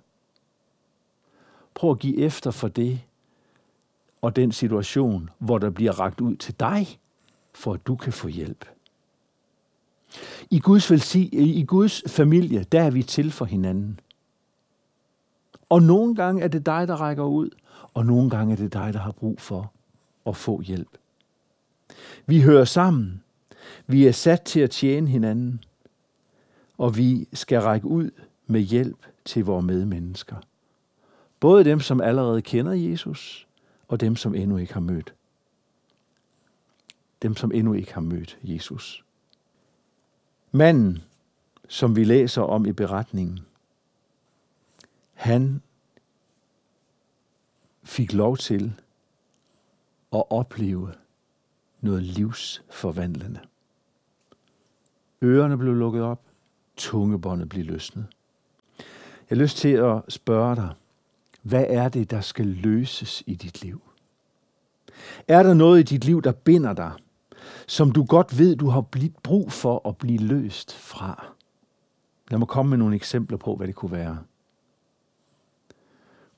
Prøv 1.74 1.90
at 1.90 1.98
give 1.98 2.18
efter 2.18 2.50
for 2.50 2.68
det 2.68 3.00
og 4.22 4.36
den 4.36 4.52
situation, 4.52 5.30
hvor 5.38 5.58
der 5.58 5.70
bliver 5.70 6.00
ragt 6.00 6.20
ud 6.20 6.36
til 6.36 6.60
dig, 6.60 6.98
for 7.52 7.72
at 7.74 7.86
du 7.86 7.96
kan 7.96 8.12
få 8.12 8.28
hjælp. 8.28 8.64
I 10.50 10.58
Guds, 10.58 10.90
velsi- 10.90 11.36
I 11.36 11.64
Guds 11.64 12.02
familie, 12.06 12.64
der 12.64 12.82
er 12.82 12.90
vi 12.90 13.02
til 13.02 13.32
for 13.32 13.44
hinanden. 13.44 14.00
Og 15.68 15.82
nogle 15.82 16.14
gange 16.14 16.42
er 16.42 16.48
det 16.48 16.66
dig, 16.66 16.88
der 16.88 16.96
rækker 16.96 17.24
ud, 17.24 17.50
og 17.94 18.06
nogle 18.06 18.30
gange 18.30 18.52
er 18.52 18.56
det 18.56 18.72
dig, 18.72 18.92
der 18.92 18.98
har 18.98 19.12
brug 19.12 19.40
for 19.40 19.72
at 20.26 20.36
få 20.36 20.60
hjælp. 20.60 20.98
Vi 22.26 22.40
hører 22.40 22.64
sammen. 22.64 23.23
Vi 23.86 24.06
er 24.06 24.12
sat 24.12 24.42
til 24.42 24.60
at 24.60 24.70
tjene 24.70 25.08
hinanden. 25.08 25.64
Og 26.78 26.96
vi 26.96 27.28
skal 27.32 27.60
række 27.60 27.86
ud 27.86 28.10
med 28.46 28.60
hjælp 28.60 29.06
til 29.24 29.44
vores 29.44 29.64
medmennesker. 29.64 30.36
Både 31.40 31.64
dem, 31.64 31.80
som 31.80 32.00
allerede 32.00 32.42
kender 32.42 32.72
Jesus, 32.72 33.46
og 33.88 34.00
dem, 34.00 34.16
som 34.16 34.34
endnu 34.34 34.56
ikke 34.56 34.72
har 34.72 34.80
mødt. 34.80 35.14
Dem, 37.22 37.36
som 37.36 37.52
endnu 37.52 37.72
ikke 37.72 37.94
har 37.94 38.00
mødt 38.00 38.38
Jesus. 38.42 39.04
Manden, 40.52 41.02
som 41.68 41.96
vi 41.96 42.04
læser 42.04 42.42
om 42.42 42.66
i 42.66 42.72
beretningen, 42.72 43.40
han 45.14 45.62
fik 47.82 48.12
lov 48.12 48.36
til 48.36 48.80
at 50.12 50.30
opleve 50.30 50.92
noget 51.80 52.02
livsforvandlende. 52.02 53.40
Ørerne 55.24 55.58
blev 55.58 55.74
lukket 55.74 56.02
op, 56.02 56.20
tungebåndet 56.76 57.48
blev 57.48 57.64
løsnet. 57.64 58.06
Jeg 58.78 59.36
har 59.36 59.42
lyst 59.42 59.56
til 59.56 59.68
at 59.68 60.02
spørge 60.08 60.56
dig, 60.56 60.68
hvad 61.42 61.66
er 61.68 61.88
det, 61.88 62.10
der 62.10 62.20
skal 62.20 62.46
løses 62.46 63.22
i 63.26 63.34
dit 63.34 63.62
liv? 63.62 63.82
Er 65.28 65.42
der 65.42 65.54
noget 65.54 65.80
i 65.80 65.82
dit 65.82 66.04
liv, 66.04 66.22
der 66.22 66.32
binder 66.32 66.72
dig, 66.72 66.92
som 67.66 67.90
du 67.90 68.04
godt 68.04 68.38
ved, 68.38 68.56
du 68.56 68.68
har 68.68 68.84
brug 69.22 69.52
for 69.52 69.88
at 69.88 69.96
blive 69.96 70.18
løst 70.18 70.74
fra? 70.76 71.26
Lad 72.30 72.38
mig 72.38 72.48
komme 72.48 72.70
med 72.70 72.78
nogle 72.78 72.96
eksempler 72.96 73.36
på, 73.36 73.56
hvad 73.56 73.66
det 73.66 73.74
kunne 73.74 73.92
være. 73.92 74.18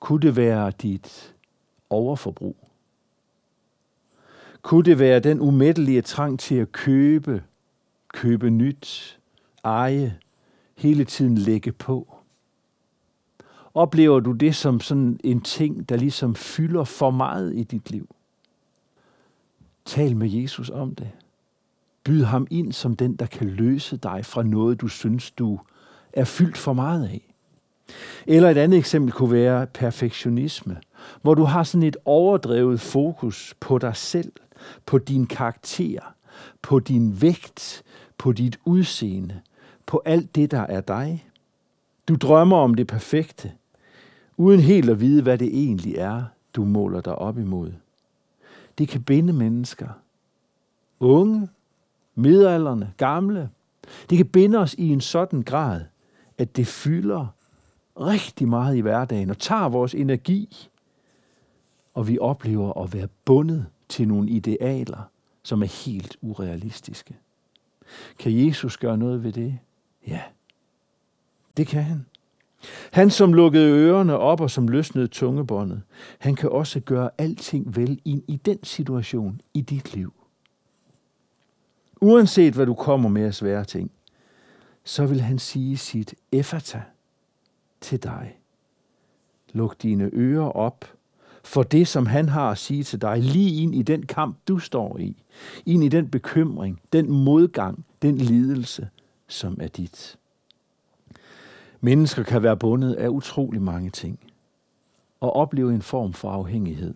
Kunne 0.00 0.20
det 0.20 0.36
være 0.36 0.70
dit 0.70 1.34
overforbrug? 1.90 2.56
Kunne 4.62 4.84
det 4.84 4.98
være 4.98 5.20
den 5.20 5.40
umættelige 5.40 6.02
trang 6.02 6.40
til 6.40 6.54
at 6.54 6.72
købe, 6.72 7.42
købe 8.16 8.50
nyt, 8.50 9.18
eje, 9.64 10.18
hele 10.76 11.04
tiden 11.04 11.38
lægge 11.38 11.72
på? 11.72 12.16
Oplever 13.74 14.20
du 14.20 14.32
det 14.32 14.56
som 14.56 14.80
sådan 14.80 15.20
en 15.24 15.40
ting, 15.40 15.88
der 15.88 15.96
ligesom 15.96 16.34
fylder 16.34 16.84
for 16.84 17.10
meget 17.10 17.54
i 17.54 17.62
dit 17.62 17.90
liv? 17.90 18.14
Tal 19.84 20.16
med 20.16 20.28
Jesus 20.28 20.70
om 20.70 20.94
det. 20.94 21.10
Byd 22.04 22.22
ham 22.22 22.46
ind 22.50 22.72
som 22.72 22.96
den, 22.96 23.16
der 23.16 23.26
kan 23.26 23.46
løse 23.46 23.96
dig 23.96 24.24
fra 24.24 24.42
noget, 24.42 24.80
du 24.80 24.88
synes, 24.88 25.30
du 25.30 25.58
er 26.12 26.24
fyldt 26.24 26.56
for 26.56 26.72
meget 26.72 27.08
af. 27.08 27.34
Eller 28.26 28.50
et 28.50 28.58
andet 28.58 28.78
eksempel 28.78 29.12
kunne 29.12 29.32
være 29.32 29.66
perfektionisme, 29.66 30.76
hvor 31.22 31.34
du 31.34 31.44
har 31.44 31.62
sådan 31.62 31.82
et 31.82 31.96
overdrevet 32.04 32.80
fokus 32.80 33.54
på 33.60 33.78
dig 33.78 33.96
selv, 33.96 34.32
på 34.86 34.98
din 34.98 35.26
karakter, 35.26 36.14
på 36.62 36.78
din 36.78 37.22
vægt, 37.22 37.82
på 38.18 38.32
dit 38.32 38.58
udseende, 38.64 39.40
på 39.86 40.02
alt 40.04 40.34
det, 40.34 40.50
der 40.50 40.60
er 40.60 40.80
dig. 40.80 41.28
Du 42.08 42.14
drømmer 42.14 42.56
om 42.56 42.74
det 42.74 42.86
perfekte, 42.86 43.52
uden 44.36 44.60
helt 44.60 44.90
at 44.90 45.00
vide, 45.00 45.22
hvad 45.22 45.38
det 45.38 45.48
egentlig 45.48 45.94
er, 45.94 46.24
du 46.54 46.64
måler 46.64 47.00
dig 47.00 47.14
op 47.14 47.38
imod. 47.38 47.72
Det 48.78 48.88
kan 48.88 49.02
binde 49.02 49.32
mennesker. 49.32 49.88
Unge, 51.00 51.48
midalderne, 52.14 52.92
gamle. 52.96 53.50
Det 54.10 54.16
kan 54.18 54.26
binde 54.26 54.58
os 54.58 54.74
i 54.74 54.88
en 54.88 55.00
sådan 55.00 55.42
grad, 55.42 55.84
at 56.38 56.56
det 56.56 56.66
fylder 56.66 57.26
rigtig 58.00 58.48
meget 58.48 58.76
i 58.76 58.80
hverdagen 58.80 59.30
og 59.30 59.38
tager 59.38 59.68
vores 59.68 59.94
energi. 59.94 60.68
Og 61.94 62.08
vi 62.08 62.18
oplever 62.18 62.82
at 62.82 62.94
være 62.94 63.08
bundet 63.24 63.66
til 63.88 64.08
nogle 64.08 64.28
idealer, 64.28 65.10
som 65.42 65.62
er 65.62 65.86
helt 65.86 66.16
urealistiske. 66.20 67.16
Kan 68.18 68.46
Jesus 68.46 68.76
gøre 68.76 68.98
noget 68.98 69.24
ved 69.24 69.32
det? 69.32 69.58
Ja, 70.06 70.22
det 71.56 71.66
kan 71.66 71.82
han. 71.82 72.06
Han, 72.92 73.10
som 73.10 73.32
lukkede 73.32 73.70
ørerne 73.70 74.18
op 74.18 74.40
og 74.40 74.50
som 74.50 74.68
løsnede 74.68 75.06
tungebåndet, 75.06 75.82
han 76.18 76.34
kan 76.34 76.50
også 76.50 76.80
gøre 76.80 77.10
alting 77.18 77.76
vel 77.76 78.00
ind 78.04 78.22
i 78.28 78.36
den 78.36 78.64
situation 78.64 79.40
i 79.54 79.60
dit 79.60 79.94
liv. 79.94 80.12
Uanset 82.00 82.54
hvad 82.54 82.66
du 82.66 82.74
kommer 82.74 83.08
med 83.08 83.24
af 83.24 83.34
svære 83.34 83.64
ting, 83.64 83.90
så 84.84 85.06
vil 85.06 85.20
han 85.20 85.38
sige 85.38 85.76
sit 85.76 86.14
effata 86.32 86.82
til 87.80 88.02
dig. 88.02 88.38
Luk 89.52 89.82
dine 89.82 90.10
ører 90.12 90.56
op 90.56 90.95
for 91.46 91.62
det, 91.62 91.88
som 91.88 92.06
han 92.06 92.28
har 92.28 92.50
at 92.50 92.58
sige 92.58 92.84
til 92.84 93.00
dig, 93.00 93.18
lige 93.18 93.62
ind 93.62 93.74
i 93.74 93.82
den 93.82 94.06
kamp, 94.06 94.36
du 94.48 94.58
står 94.58 94.98
i. 94.98 95.16
Ind 95.66 95.84
i 95.84 95.88
den 95.88 96.08
bekymring, 96.08 96.80
den 96.92 97.10
modgang, 97.10 97.84
den 98.02 98.18
lidelse, 98.18 98.88
som 99.28 99.58
er 99.60 99.68
dit. 99.68 100.16
Mennesker 101.80 102.22
kan 102.22 102.42
være 102.42 102.56
bundet 102.56 102.94
af 102.94 103.08
utrolig 103.08 103.62
mange 103.62 103.90
ting 103.90 104.18
og 105.20 105.36
opleve 105.36 105.74
en 105.74 105.82
form 105.82 106.12
for 106.12 106.30
afhængighed. 106.30 106.94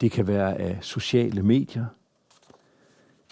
Det 0.00 0.10
kan 0.10 0.26
være 0.26 0.56
af 0.56 0.78
sociale 0.80 1.42
medier. 1.42 1.86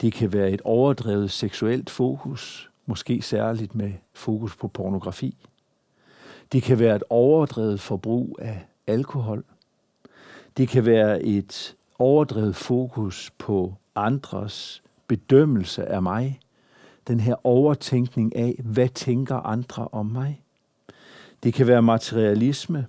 Det 0.01 0.13
kan 0.13 0.33
være 0.33 0.51
et 0.51 0.63
overdrevet 0.65 1.31
seksuelt 1.31 1.91
fokus, 1.91 2.71
måske 2.87 3.23
særligt 3.23 3.75
med 3.75 3.93
fokus 4.13 4.57
på 4.57 4.69
pornografi. 4.69 5.37
Det 6.53 6.63
kan 6.63 6.79
være 6.79 6.97
et 6.97 7.05
overdrevet 7.11 7.81
forbrug 7.81 8.39
af 8.41 8.67
alkohol. 8.87 9.45
Det 10.57 10.69
kan 10.69 10.87
være 10.87 11.23
et 11.23 11.77
overdrevet 11.99 12.57
fokus 12.57 13.33
på 13.39 13.75
andres 13.95 14.83
bedømmelse 15.07 15.87
af 15.87 16.03
mig 16.03 16.41
den 17.07 17.21
her 17.21 17.47
overtænkning 17.47 18.37
af, 18.37 18.61
hvad 18.65 18.89
tænker 18.89 19.37
andre 19.37 19.89
om 19.93 20.07
mig. 20.07 20.43
Det 21.43 21.55
kan 21.55 21.67
være 21.67 21.83
materialisme. 21.83 22.87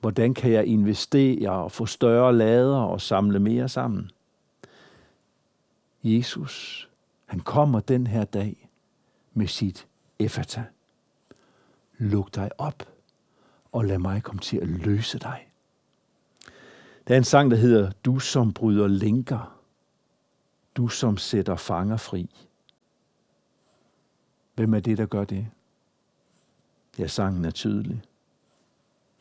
Hvordan 0.00 0.34
kan 0.34 0.52
jeg 0.52 0.66
investere 0.66 1.50
og 1.50 1.72
få 1.72 1.86
større 1.86 2.36
lader 2.36 2.78
og 2.78 3.00
samle 3.00 3.40
mere 3.40 3.68
sammen? 3.68 4.10
Jesus, 6.04 6.88
han 7.26 7.40
kommer 7.40 7.80
den 7.80 8.06
her 8.06 8.24
dag 8.24 8.68
med 9.34 9.46
sit 9.46 9.86
effata. 10.18 10.64
Luk 11.98 12.34
dig 12.34 12.50
op 12.58 12.88
og 13.72 13.84
lad 13.84 13.98
mig 13.98 14.22
komme 14.22 14.40
til 14.40 14.56
at 14.56 14.68
løse 14.68 15.18
dig. 15.18 15.46
Der 17.08 17.14
er 17.14 17.18
en 17.18 17.24
sang, 17.24 17.50
der 17.50 17.56
hedder 17.56 17.90
Du 18.04 18.18
som 18.18 18.52
bryder 18.52 18.86
lænker. 18.86 19.60
Du 20.76 20.88
som 20.88 21.16
sætter 21.16 21.56
fanger 21.56 21.96
fri. 21.96 22.30
Hvem 24.54 24.74
er 24.74 24.80
det, 24.80 24.98
der 24.98 25.06
gør 25.06 25.24
det? 25.24 25.46
Ja, 26.98 27.06
sangen 27.06 27.44
er 27.44 27.50
tydelig. 27.50 28.02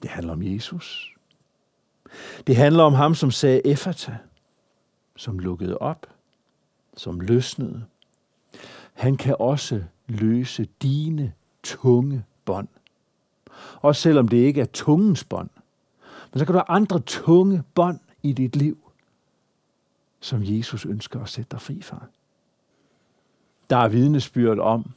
Det 0.02 0.10
handler 0.10 0.34
om 0.34 0.44
Jesus. 0.44 1.16
Det 2.48 2.56
handler 2.56 2.84
om 2.84 2.94
ham, 2.94 3.16
som 3.16 3.32
sagde 3.32 3.68
Efata, 3.68 4.18
som 5.16 5.40
lukkede 5.40 5.78
op, 5.78 6.08
som 6.98 7.20
løsnede. 7.20 7.86
Han 8.94 9.18
kan 9.18 9.36
også 9.40 9.84
løse 10.08 10.68
dine 10.82 11.34
tunge 11.64 12.26
bånd. 12.46 12.68
Også 13.82 14.02
selvom 14.02 14.28
det 14.28 14.38
ikke 14.38 14.62
er 14.62 14.66
tungens 14.66 15.24
bånd. 15.24 15.50
Men 16.34 16.40
så 16.40 16.46
kan 16.46 16.54
du 16.54 16.60
have 16.60 16.70
andre 16.70 17.00
tunge 17.00 17.64
bånd 17.76 18.00
i 18.24 18.34
dit 18.34 18.56
liv, 18.56 18.78
som 20.20 20.40
Jesus 20.44 20.86
ønsker 20.86 21.20
at 21.20 21.30
sætte 21.30 21.52
dig 21.52 21.62
fri 21.62 21.82
fra. 21.82 22.06
Der 23.70 23.78
er 23.78 23.88
vidnesbyrd 23.88 24.60
om, 24.60 24.92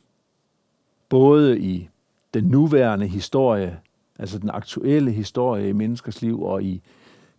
både 1.09 1.61
i 1.61 1.88
den 2.35 2.45
nuværende 2.45 3.07
historie, 3.07 3.81
altså 4.19 4.38
den 4.38 4.50
aktuelle 4.50 5.12
historie 5.12 5.69
i 5.69 5.73
menneskers 5.73 6.23
liv 6.23 6.43
og 6.43 6.62
i 6.62 6.83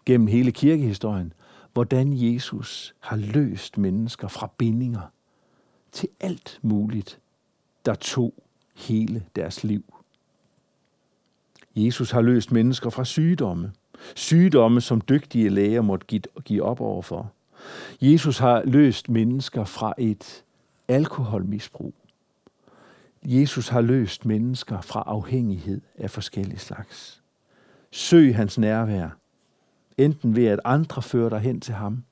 gennem 0.06 0.28
hele 0.28 0.52
kirkehistorien, 0.52 1.34
hvordan 1.74 2.14
Jesus 2.14 2.96
har 3.00 3.16
løst 3.16 3.78
mennesker 3.78 4.28
fra 4.28 4.50
bindinger 4.58 5.12
til 5.92 6.10
alt 6.20 6.60
muligt, 6.62 7.20
der 7.86 7.96
tog 7.96 8.34
hele 8.76 9.26
deres 9.36 9.64
liv. 9.64 9.84
Jesus 11.76 12.12
har 12.12 12.22
løst 12.22 12.52
mennesker 12.52 12.90
fra 12.90 13.06
sygdomme. 13.06 13.72
Sygdomme, 14.16 14.82
som 14.82 15.02
dygtige 15.02 15.50
læger 15.50 15.82
måtte 15.82 16.20
give 16.46 16.64
op 16.64 16.82
overfor. 16.82 17.32
Jesus 18.02 18.38
har 18.38 18.64
løst 18.66 19.10
mennesker 19.10 19.66
fra 19.66 19.94
et 19.98 20.44
alkoholmisbrug. 20.88 21.94
Jesus 23.24 23.68
har 23.68 23.82
løst 23.82 24.26
mennesker 24.26 24.82
fra 24.82 25.04
afhængighed 25.06 25.82
af 25.98 26.12
forskellige 26.12 26.60
slags. 26.60 27.22
Søg 27.92 28.36
hans 28.36 28.58
nærvær. 28.58 29.10
Enten 29.98 30.36
ved, 30.36 30.46
at 30.46 30.60
andre 30.64 31.02
fører 31.02 31.30
dig 31.30 31.40
hen 31.40 31.62
til 31.62 31.74
ham, 31.74 32.04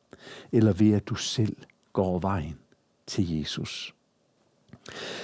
eller 0.51 0.73
ved, 0.73 0.93
at 0.93 1.07
du 1.07 1.15
selv 1.15 1.55
går 1.93 2.19
vejen 2.19 2.55
til 3.07 3.37
Jesus. 3.37 3.95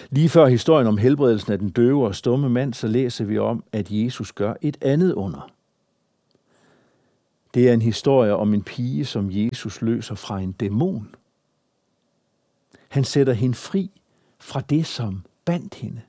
Lige 0.10 0.30
før 0.30 0.48
historien 0.48 0.88
om 0.88 0.98
helbredelsen 0.98 1.52
af 1.54 1.60
den 1.60 1.70
døve 1.70 2.08
og 2.08 2.16
stumme 2.16 2.50
mand, 2.50 2.74
så 2.74 2.88
læser 2.88 3.26
vi 3.26 3.38
om, 3.38 3.64
at 3.72 3.88
Jesus 3.92 4.32
gør 4.32 4.54
et 4.62 4.78
andet 4.82 5.14
under. 5.14 5.52
Det 7.54 7.70
er 7.70 7.74
en 7.74 7.82
historie 7.82 8.36
om 8.36 8.54
en 8.54 8.64
pige, 8.64 9.06
som 9.06 9.30
Jesus 9.32 9.82
løser 9.82 10.16
fra 10.16 10.40
en 10.40 10.52
dæmon. 10.52 11.16
Han 12.90 13.04
sætter 13.04 13.34
hende 13.34 13.56
fri 13.56 13.92
fra 14.40 14.62
det, 14.62 14.86
som 14.86 15.26
bandt 15.46 15.76
hende. 15.76 16.02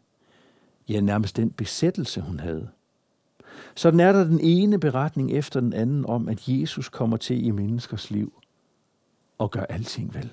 Ja, 0.89 1.01
nærmest 1.01 1.37
den 1.37 1.51
besættelse, 1.51 2.21
hun 2.21 2.41
havde. 2.41 2.69
Sådan 3.75 4.01
er 4.01 4.13
der 4.13 4.25
den 4.25 4.41
ene 4.41 4.81
beretning 4.81 5.33
efter 5.33 5.61
den 5.61 5.73
anden 5.73 6.07
om, 6.07 6.29
at 6.29 6.49
Jesus 6.49 6.89
kommer 6.89 7.17
til 7.17 7.47
i 7.47 7.51
menneskers 7.51 8.11
liv 8.11 8.43
og 9.39 9.51
gør 9.51 9.65
alting 9.65 10.15
vel. 10.15 10.31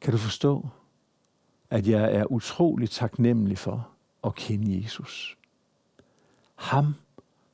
Kan 0.00 0.12
du 0.12 0.18
forstå, 0.18 0.68
at 1.70 1.88
jeg 1.88 2.14
er 2.14 2.32
utrolig 2.32 2.90
taknemmelig 2.90 3.58
for 3.58 3.88
at 4.24 4.34
kende 4.34 4.82
Jesus? 4.82 5.36
Ham, 6.54 6.94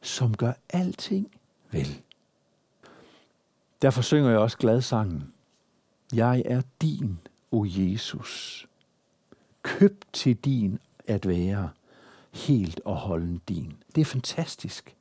som 0.02 0.36
gør 0.36 0.52
alting 0.70 1.30
vil. 1.74 2.02
Derfor 3.82 4.02
synger 4.02 4.30
jeg 4.30 4.38
også 4.38 4.58
gladsangen. 4.58 5.32
Jeg 6.12 6.42
er 6.46 6.62
din, 6.80 7.18
o 7.50 7.64
Jesus. 7.68 8.66
Køb 9.62 10.04
til 10.12 10.36
din 10.36 10.78
at 11.06 11.28
være, 11.28 11.70
helt 12.32 12.80
og 12.84 12.96
holden 12.96 13.40
din. 13.48 13.72
Det 13.94 14.00
er 14.00 14.04
fantastisk 14.04 14.96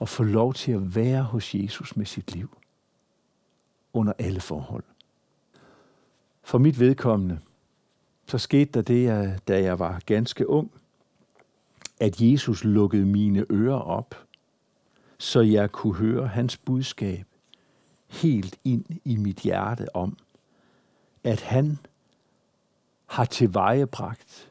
at 0.00 0.08
få 0.08 0.22
lov 0.22 0.54
til 0.54 0.72
at 0.72 0.94
være 0.94 1.22
hos 1.22 1.54
Jesus 1.54 1.96
med 1.96 2.06
sit 2.06 2.32
liv. 2.32 2.58
Under 3.92 4.12
alle 4.18 4.40
forhold. 4.40 4.84
For 6.42 6.58
mit 6.58 6.80
vedkommende, 6.80 7.38
så 8.26 8.38
skete 8.38 8.72
der 8.72 8.82
det, 8.82 9.40
da 9.48 9.62
jeg 9.62 9.78
var 9.78 10.00
ganske 10.06 10.48
ung, 10.48 10.70
at 12.00 12.20
Jesus 12.20 12.64
lukkede 12.64 13.06
mine 13.06 13.46
ører 13.50 13.78
op, 13.80 14.25
så 15.18 15.40
jeg 15.40 15.72
kunne 15.72 15.94
høre 15.94 16.26
hans 16.26 16.56
budskab 16.56 17.26
helt 18.08 18.58
ind 18.64 18.84
i 19.04 19.16
mit 19.16 19.38
hjerte 19.38 19.96
om, 19.96 20.16
at 21.24 21.40
han 21.40 21.78
har 23.06 23.24
tilvejebragt 23.24 24.50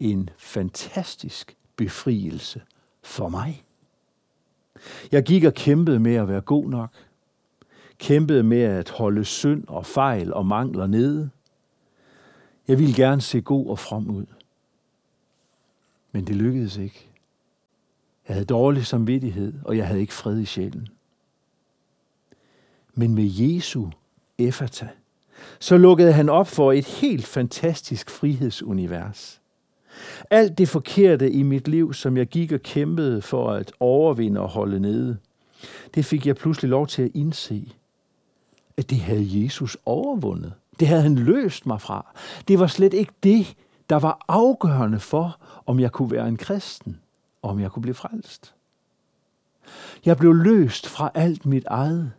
en 0.00 0.30
fantastisk 0.38 1.56
befrielse 1.76 2.62
for 3.02 3.28
mig. 3.28 3.64
Jeg 5.12 5.22
gik 5.22 5.44
og 5.44 5.54
kæmpede 5.54 6.00
med 6.00 6.14
at 6.14 6.28
være 6.28 6.40
god 6.40 6.70
nok. 6.70 6.90
Kæmpede 7.98 8.42
med 8.42 8.60
at 8.60 8.90
holde 8.90 9.24
synd 9.24 9.64
og 9.68 9.86
fejl 9.86 10.32
og 10.32 10.46
mangler 10.46 10.86
nede. 10.86 11.30
Jeg 12.68 12.78
ville 12.78 12.94
gerne 12.94 13.20
se 13.20 13.40
god 13.40 13.66
og 13.66 13.78
from 13.78 14.10
ud. 14.10 14.26
Men 16.12 16.26
det 16.26 16.36
lykkedes 16.36 16.76
ikke. 16.76 17.08
Jeg 18.28 18.34
havde 18.34 18.46
dårlig 18.46 18.86
samvittighed, 18.86 19.52
og 19.64 19.76
jeg 19.76 19.86
havde 19.86 20.00
ikke 20.00 20.12
fred 20.12 20.38
i 20.38 20.44
sjælen. 20.44 20.88
Men 22.94 23.14
med 23.14 23.30
Jesu 23.30 23.86
effata, 24.38 24.88
så 25.58 25.76
lukkede 25.76 26.12
han 26.12 26.28
op 26.28 26.48
for 26.48 26.72
et 26.72 26.86
helt 26.86 27.26
fantastisk 27.26 28.10
frihedsunivers. 28.10 29.40
Alt 30.30 30.58
det 30.58 30.68
forkerte 30.68 31.30
i 31.30 31.42
mit 31.42 31.68
liv, 31.68 31.94
som 31.94 32.16
jeg 32.16 32.26
gik 32.26 32.52
og 32.52 32.60
kæmpede 32.60 33.22
for 33.22 33.50
at 33.50 33.72
overvinde 33.80 34.40
og 34.40 34.48
holde 34.48 34.80
nede, 34.80 35.16
det 35.94 36.04
fik 36.04 36.26
jeg 36.26 36.36
pludselig 36.36 36.68
lov 36.68 36.86
til 36.86 37.02
at 37.02 37.10
indse, 37.14 37.72
at 38.76 38.90
det 38.90 38.98
havde 38.98 39.44
Jesus 39.44 39.76
overvundet. 39.84 40.52
Det 40.80 40.88
havde 40.88 41.02
han 41.02 41.14
løst 41.14 41.66
mig 41.66 41.80
fra. 41.80 42.06
Det 42.48 42.58
var 42.58 42.66
slet 42.66 42.94
ikke 42.94 43.12
det, 43.22 43.54
der 43.90 43.96
var 43.96 44.24
afgørende 44.28 45.00
for, 45.00 45.40
om 45.66 45.80
jeg 45.80 45.92
kunne 45.92 46.10
være 46.10 46.28
en 46.28 46.36
kristen, 46.36 47.00
om 47.50 47.60
jeg 47.60 47.70
kunne 47.70 47.82
blive 47.82 47.94
frelst. 47.94 48.54
Jeg 50.04 50.16
blev 50.16 50.32
løst 50.32 50.88
fra 50.88 51.10
alt 51.14 51.46
mit 51.46 51.64
eget, 51.66 52.12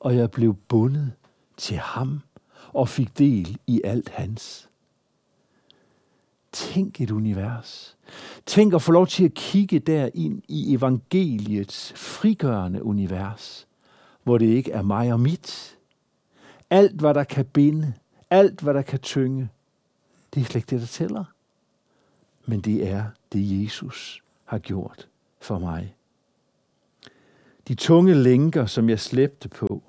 og 0.00 0.16
jeg 0.16 0.30
blev 0.30 0.54
bundet 0.54 1.12
til 1.56 1.76
ham 1.76 2.20
og 2.72 2.88
fik 2.88 3.18
del 3.18 3.58
i 3.66 3.80
alt 3.84 4.08
hans. 4.08 4.68
Tænk 6.52 7.00
et 7.00 7.10
univers. 7.10 7.96
Tænk 8.46 8.74
at 8.74 8.82
få 8.82 8.92
lov 8.92 9.06
til 9.06 9.24
at 9.24 9.34
kigge 9.34 9.78
der 9.78 10.08
ind 10.14 10.42
i 10.48 10.74
evangeliets 10.74 11.92
frigørende 11.96 12.82
univers, 12.82 13.66
hvor 14.22 14.38
det 14.38 14.46
ikke 14.46 14.72
er 14.72 14.82
mig 14.82 15.12
og 15.12 15.20
mit. 15.20 15.78
Alt, 16.70 17.00
hvad 17.00 17.14
der 17.14 17.24
kan 17.24 17.44
binde, 17.44 17.92
alt, 18.30 18.60
hvad 18.60 18.74
der 18.74 18.82
kan 18.82 18.98
tynge, 18.98 19.48
det 20.34 20.40
er 20.40 20.44
slet 20.44 20.56
ikke 20.56 20.70
det, 20.70 20.80
der 20.80 20.86
tæller. 20.86 21.24
Men 22.46 22.60
det 22.60 22.88
er 22.88 23.04
det, 23.32 23.64
Jesus 23.64 24.22
har 24.44 24.58
gjort 24.58 25.08
for 25.40 25.58
mig. 25.58 25.94
De 27.68 27.74
tunge 27.74 28.14
lænker, 28.14 28.66
som 28.66 28.88
jeg 28.88 29.00
slæbte 29.00 29.48
på, 29.48 29.82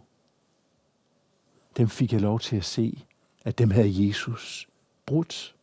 dem 1.77 1.89
fik 1.89 2.13
jeg 2.13 2.21
lov 2.21 2.39
til 2.39 2.55
at 2.55 2.65
se, 2.65 3.05
at 3.43 3.57
dem 3.57 3.71
havde 3.71 4.07
Jesus 4.07 4.67
brudt. 5.05 5.55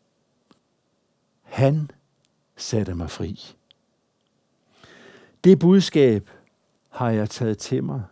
Han 1.42 1.90
satte 2.56 2.94
mig 2.94 3.10
fri. 3.10 3.54
Det 5.44 5.58
budskab 5.58 6.30
har 6.88 7.10
jeg 7.10 7.30
taget 7.30 7.58
til 7.58 7.84
mig 7.84 8.02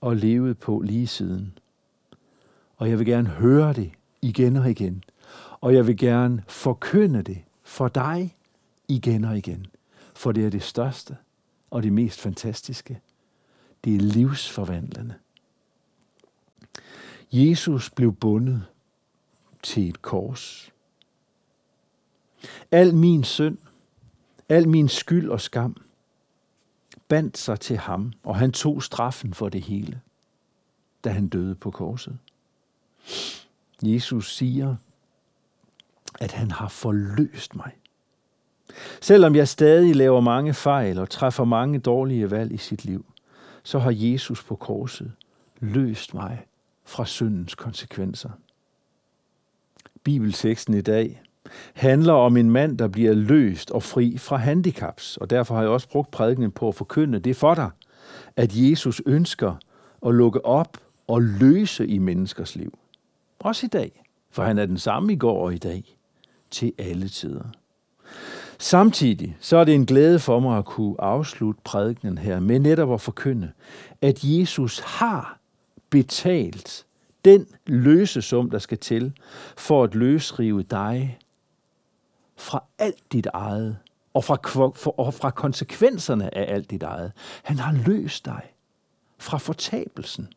og 0.00 0.16
levet 0.16 0.58
på 0.58 0.80
lige 0.80 1.06
siden. 1.06 1.58
Og 2.76 2.90
jeg 2.90 2.98
vil 2.98 3.06
gerne 3.06 3.28
høre 3.28 3.72
det 3.72 3.92
igen 4.22 4.56
og 4.56 4.70
igen. 4.70 5.04
Og 5.60 5.74
jeg 5.74 5.86
vil 5.86 5.96
gerne 5.96 6.44
forkynde 6.48 7.22
det 7.22 7.38
for 7.62 7.88
dig 7.88 8.36
igen 8.88 9.24
og 9.24 9.38
igen. 9.38 9.66
For 10.20 10.32
det 10.32 10.46
er 10.46 10.50
det 10.50 10.62
største 10.62 11.16
og 11.70 11.82
det 11.82 11.92
mest 11.92 12.20
fantastiske. 12.20 13.00
Det 13.84 13.94
er 13.94 14.00
livsforvandlende. 14.00 15.14
Jesus 17.32 17.90
blev 17.90 18.12
bundet 18.12 18.66
til 19.62 19.88
et 19.88 20.02
kors. 20.02 20.72
Al 22.70 22.94
min 22.94 23.24
synd, 23.24 23.58
al 24.48 24.68
min 24.68 24.88
skyld 24.88 25.28
og 25.28 25.40
skam, 25.40 25.76
bandt 27.08 27.38
sig 27.38 27.60
til 27.60 27.76
ham, 27.76 28.12
og 28.22 28.36
han 28.36 28.52
tog 28.52 28.82
straffen 28.82 29.34
for 29.34 29.48
det 29.48 29.62
hele, 29.62 30.00
da 31.04 31.10
han 31.10 31.28
døde 31.28 31.54
på 31.54 31.70
korset. 31.70 32.18
Jesus 33.82 34.36
siger, 34.36 34.76
at 36.20 36.32
han 36.32 36.50
har 36.50 36.68
forløst 36.68 37.54
mig. 37.54 37.79
Selvom 39.00 39.34
jeg 39.34 39.48
stadig 39.48 39.96
laver 39.96 40.20
mange 40.20 40.54
fejl 40.54 40.98
og 40.98 41.10
træffer 41.10 41.44
mange 41.44 41.78
dårlige 41.78 42.30
valg 42.30 42.52
i 42.52 42.56
sit 42.56 42.84
liv, 42.84 43.06
så 43.62 43.78
har 43.78 43.92
Jesus 43.94 44.44
på 44.44 44.56
korset 44.56 45.12
løst 45.60 46.14
mig 46.14 46.46
fra 46.84 47.04
syndens 47.04 47.54
konsekvenser. 47.54 48.30
Bibelteksten 50.04 50.74
i 50.74 50.80
dag 50.80 51.22
handler 51.74 52.12
om 52.12 52.36
en 52.36 52.50
mand, 52.50 52.78
der 52.78 52.88
bliver 52.88 53.14
løst 53.14 53.70
og 53.70 53.82
fri 53.82 54.18
fra 54.18 54.36
handicaps, 54.36 55.16
og 55.16 55.30
derfor 55.30 55.54
har 55.54 55.62
jeg 55.62 55.70
også 55.70 55.88
brugt 55.88 56.10
prædikenen 56.10 56.50
på 56.50 56.68
at 56.68 56.74
forkynde 56.74 57.18
det 57.18 57.36
for 57.36 57.54
dig, 57.54 57.70
at 58.36 58.50
Jesus 58.54 59.02
ønsker 59.06 59.54
at 60.06 60.14
lukke 60.14 60.44
op 60.44 60.78
og 61.06 61.22
løse 61.22 61.86
i 61.86 61.98
menneskers 61.98 62.56
liv. 62.56 62.78
Også 63.38 63.66
i 63.66 63.68
dag, 63.68 64.02
for 64.30 64.42
han 64.42 64.58
er 64.58 64.66
den 64.66 64.78
samme 64.78 65.12
i 65.12 65.16
går 65.16 65.44
og 65.44 65.54
i 65.54 65.58
dag, 65.58 65.96
til 66.50 66.72
alle 66.78 67.08
tider. 67.08 67.44
Samtidig 68.62 69.36
så 69.40 69.56
er 69.56 69.64
det 69.64 69.74
en 69.74 69.86
glæde 69.86 70.18
for 70.18 70.40
mig 70.40 70.58
at 70.58 70.64
kunne 70.64 71.00
afslutte 71.00 71.60
prædikenen 71.64 72.18
her 72.18 72.40
med 72.40 72.58
netop 72.58 72.92
at 72.92 73.00
forkynde, 73.00 73.52
at 74.02 74.24
Jesus 74.24 74.78
har 74.78 75.38
betalt 75.90 76.86
den 77.24 77.46
løsesum, 77.66 78.50
der 78.50 78.58
skal 78.58 78.78
til 78.78 79.12
for 79.56 79.84
at 79.84 79.94
løsrive 79.94 80.62
dig 80.62 81.18
fra 82.36 82.64
alt 82.78 83.12
dit 83.12 83.26
eget, 83.26 83.76
og 84.14 84.24
fra, 84.24 84.92
og 84.98 85.14
fra 85.14 85.30
konsekvenserne 85.30 86.34
af 86.34 86.54
alt 86.54 86.70
dit 86.70 86.82
eget. 86.82 87.12
Han 87.42 87.58
har 87.58 87.72
løst 87.72 88.24
dig 88.24 88.42
fra 89.18 89.38
fortabelsen. 89.38 90.28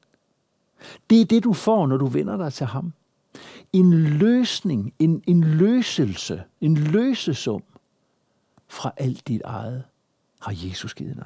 Det 1.10 1.22
er 1.22 1.26
det, 1.26 1.44
du 1.44 1.54
får, 1.54 1.88
når 1.88 1.98
du 1.98 2.06
vender 2.06 2.38
dig 2.38 2.54
til 2.54 2.66
ham. 2.66 2.94
En 3.74 3.94
løsning, 4.04 4.94
en, 5.00 5.24
en 5.28 5.44
løselse, 5.44 6.44
en 6.62 6.78
løsesum 6.78 7.64
fra 8.74 8.94
alt 8.98 9.28
dit 9.28 9.42
eget 9.46 9.84
har 10.40 10.54
Jesus 10.66 10.94
givet 10.94 11.16
dig. 11.16 11.26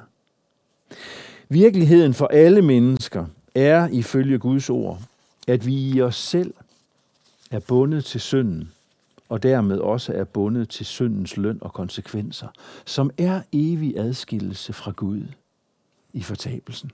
Virkeligheden 1.48 2.14
for 2.14 2.26
alle 2.26 2.62
mennesker 2.62 3.26
er 3.54 3.88
ifølge 3.88 4.38
Guds 4.38 4.70
ord, 4.70 5.00
at 5.48 5.66
vi 5.66 5.90
i 5.90 6.00
os 6.00 6.16
selv 6.16 6.54
er 7.50 7.58
bundet 7.58 8.04
til 8.04 8.20
synden 8.20 8.72
og 9.28 9.42
dermed 9.42 9.78
også 9.78 10.12
er 10.12 10.24
bundet 10.24 10.68
til 10.68 10.86
syndens 10.86 11.36
løn 11.36 11.58
og 11.60 11.72
konsekvenser, 11.72 12.48
som 12.84 13.10
er 13.18 13.42
evig 13.52 13.98
adskillelse 13.98 14.72
fra 14.72 14.90
Gud 14.90 15.22
i 16.12 16.22
fortabelsen. 16.22 16.90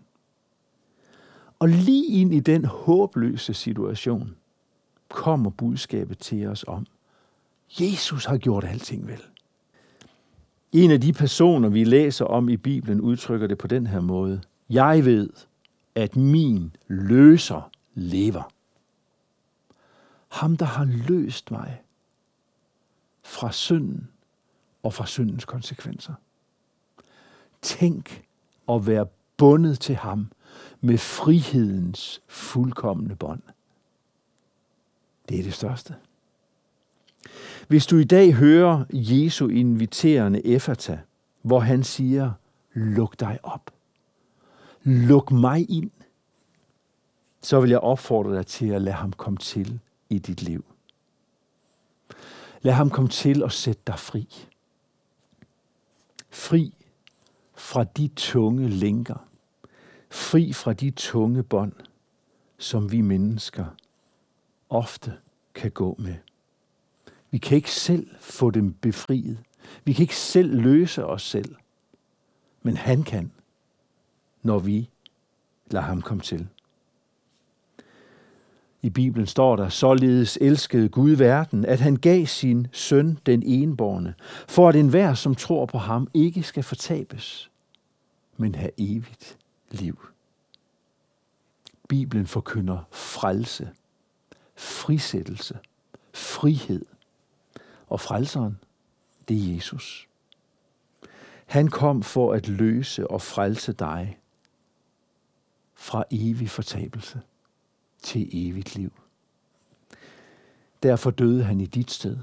Og 1.58 1.68
lige 1.68 2.20
ind 2.20 2.34
i 2.34 2.40
den 2.40 2.64
håbløse 2.64 3.54
situation 3.54 4.36
kommer 5.08 5.50
budskabet 5.50 6.18
til 6.18 6.46
os 6.46 6.64
om, 6.68 6.86
Jesus 7.80 8.24
har 8.24 8.38
gjort 8.38 8.64
alting 8.64 9.06
vel. 9.08 9.22
En 10.74 10.90
af 10.90 11.00
de 11.00 11.12
personer, 11.12 11.68
vi 11.68 11.84
læser 11.84 12.24
om 12.24 12.48
i 12.48 12.56
Bibelen, 12.56 13.00
udtrykker 13.00 13.46
det 13.46 13.58
på 13.58 13.66
den 13.66 13.86
her 13.86 14.00
måde. 14.00 14.42
Jeg 14.70 15.04
ved, 15.04 15.30
at 15.94 16.16
min 16.16 16.76
løser 16.86 17.70
lever. 17.94 18.52
Ham, 20.28 20.56
der 20.56 20.64
har 20.64 20.84
løst 21.08 21.50
mig 21.50 21.82
fra 23.22 23.52
synden 23.52 24.08
og 24.82 24.94
fra 24.94 25.06
syndens 25.06 25.44
konsekvenser. 25.44 26.14
Tænk 27.62 28.22
at 28.68 28.86
være 28.86 29.06
bundet 29.36 29.80
til 29.80 29.94
ham 29.94 30.32
med 30.80 30.98
frihedens 30.98 32.22
fuldkommende 32.28 33.16
bånd. 33.16 33.42
Det 35.28 35.38
er 35.38 35.42
det 35.42 35.54
største. 35.54 35.94
Hvis 37.68 37.86
du 37.86 37.96
i 37.96 38.04
dag 38.04 38.34
hører 38.34 38.84
Jesu 38.92 39.48
inviterende 39.48 40.46
effata, 40.46 41.00
hvor 41.42 41.60
han 41.60 41.84
siger, 41.84 42.32
luk 42.72 43.20
dig 43.20 43.38
op. 43.42 43.70
Luk 44.82 45.30
mig 45.30 45.70
ind. 45.70 45.90
Så 47.40 47.60
vil 47.60 47.70
jeg 47.70 47.78
opfordre 47.78 48.36
dig 48.36 48.46
til 48.46 48.68
at 48.68 48.82
lade 48.82 48.96
ham 48.96 49.12
komme 49.12 49.36
til 49.36 49.80
i 50.10 50.18
dit 50.18 50.42
liv. 50.42 50.64
Lad 52.62 52.72
ham 52.72 52.90
komme 52.90 53.10
til 53.10 53.42
at 53.42 53.52
sætte 53.52 53.82
dig 53.86 53.98
fri. 53.98 54.28
Fri 56.30 56.74
fra 57.54 57.84
de 57.84 58.08
tunge 58.16 58.68
lænker. 58.68 59.28
Fri 60.10 60.52
fra 60.52 60.72
de 60.72 60.90
tunge 60.90 61.42
bånd, 61.42 61.72
som 62.58 62.92
vi 62.92 63.00
mennesker 63.00 63.64
ofte 64.68 65.12
kan 65.54 65.70
gå 65.70 65.96
med. 65.98 66.14
Vi 67.34 67.38
kan 67.38 67.56
ikke 67.56 67.70
selv 67.70 68.06
få 68.20 68.50
dem 68.50 68.72
befriet. 68.72 69.38
Vi 69.84 69.92
kan 69.92 70.02
ikke 70.02 70.16
selv 70.16 70.60
løse 70.60 71.04
os 71.04 71.22
selv. 71.22 71.54
Men 72.62 72.76
han 72.76 73.02
kan, 73.02 73.32
når 74.42 74.58
vi 74.58 74.90
lader 75.70 75.86
ham 75.86 76.02
komme 76.02 76.22
til. 76.22 76.48
I 78.82 78.90
Bibelen 78.90 79.26
står 79.26 79.56
der, 79.56 79.68
således 79.68 80.38
elskede 80.40 80.88
Gud 80.88 81.10
verden, 81.10 81.64
at 81.64 81.80
han 81.80 81.96
gav 81.96 82.26
sin 82.26 82.66
søn 82.72 83.18
den 83.26 83.42
enborne, 83.42 84.14
for 84.48 84.68
at 84.68 84.76
enhver, 84.76 85.14
som 85.14 85.34
tror 85.34 85.66
på 85.66 85.78
ham, 85.78 86.08
ikke 86.14 86.42
skal 86.42 86.62
fortabes, 86.62 87.50
men 88.36 88.54
have 88.54 88.70
evigt 88.78 89.38
liv. 89.70 90.06
Bibelen 91.88 92.26
forkynder 92.26 92.88
frelse, 92.90 93.70
frisættelse, 94.56 95.58
frihed. 96.12 96.84
Og 97.88 98.00
frelseren, 98.00 98.58
det 99.28 99.36
er 99.36 99.54
Jesus. 99.54 100.08
Han 101.46 101.68
kom 101.68 102.02
for 102.02 102.32
at 102.32 102.48
løse 102.48 103.10
og 103.10 103.22
frelse 103.22 103.72
dig 103.72 104.18
fra 105.74 106.04
evig 106.10 106.50
fortabelse 106.50 107.20
til 108.02 108.28
evigt 108.32 108.76
liv. 108.76 108.92
Derfor 110.82 111.10
døde 111.10 111.44
han 111.44 111.60
i 111.60 111.66
dit 111.66 111.90
sted. 111.90 112.18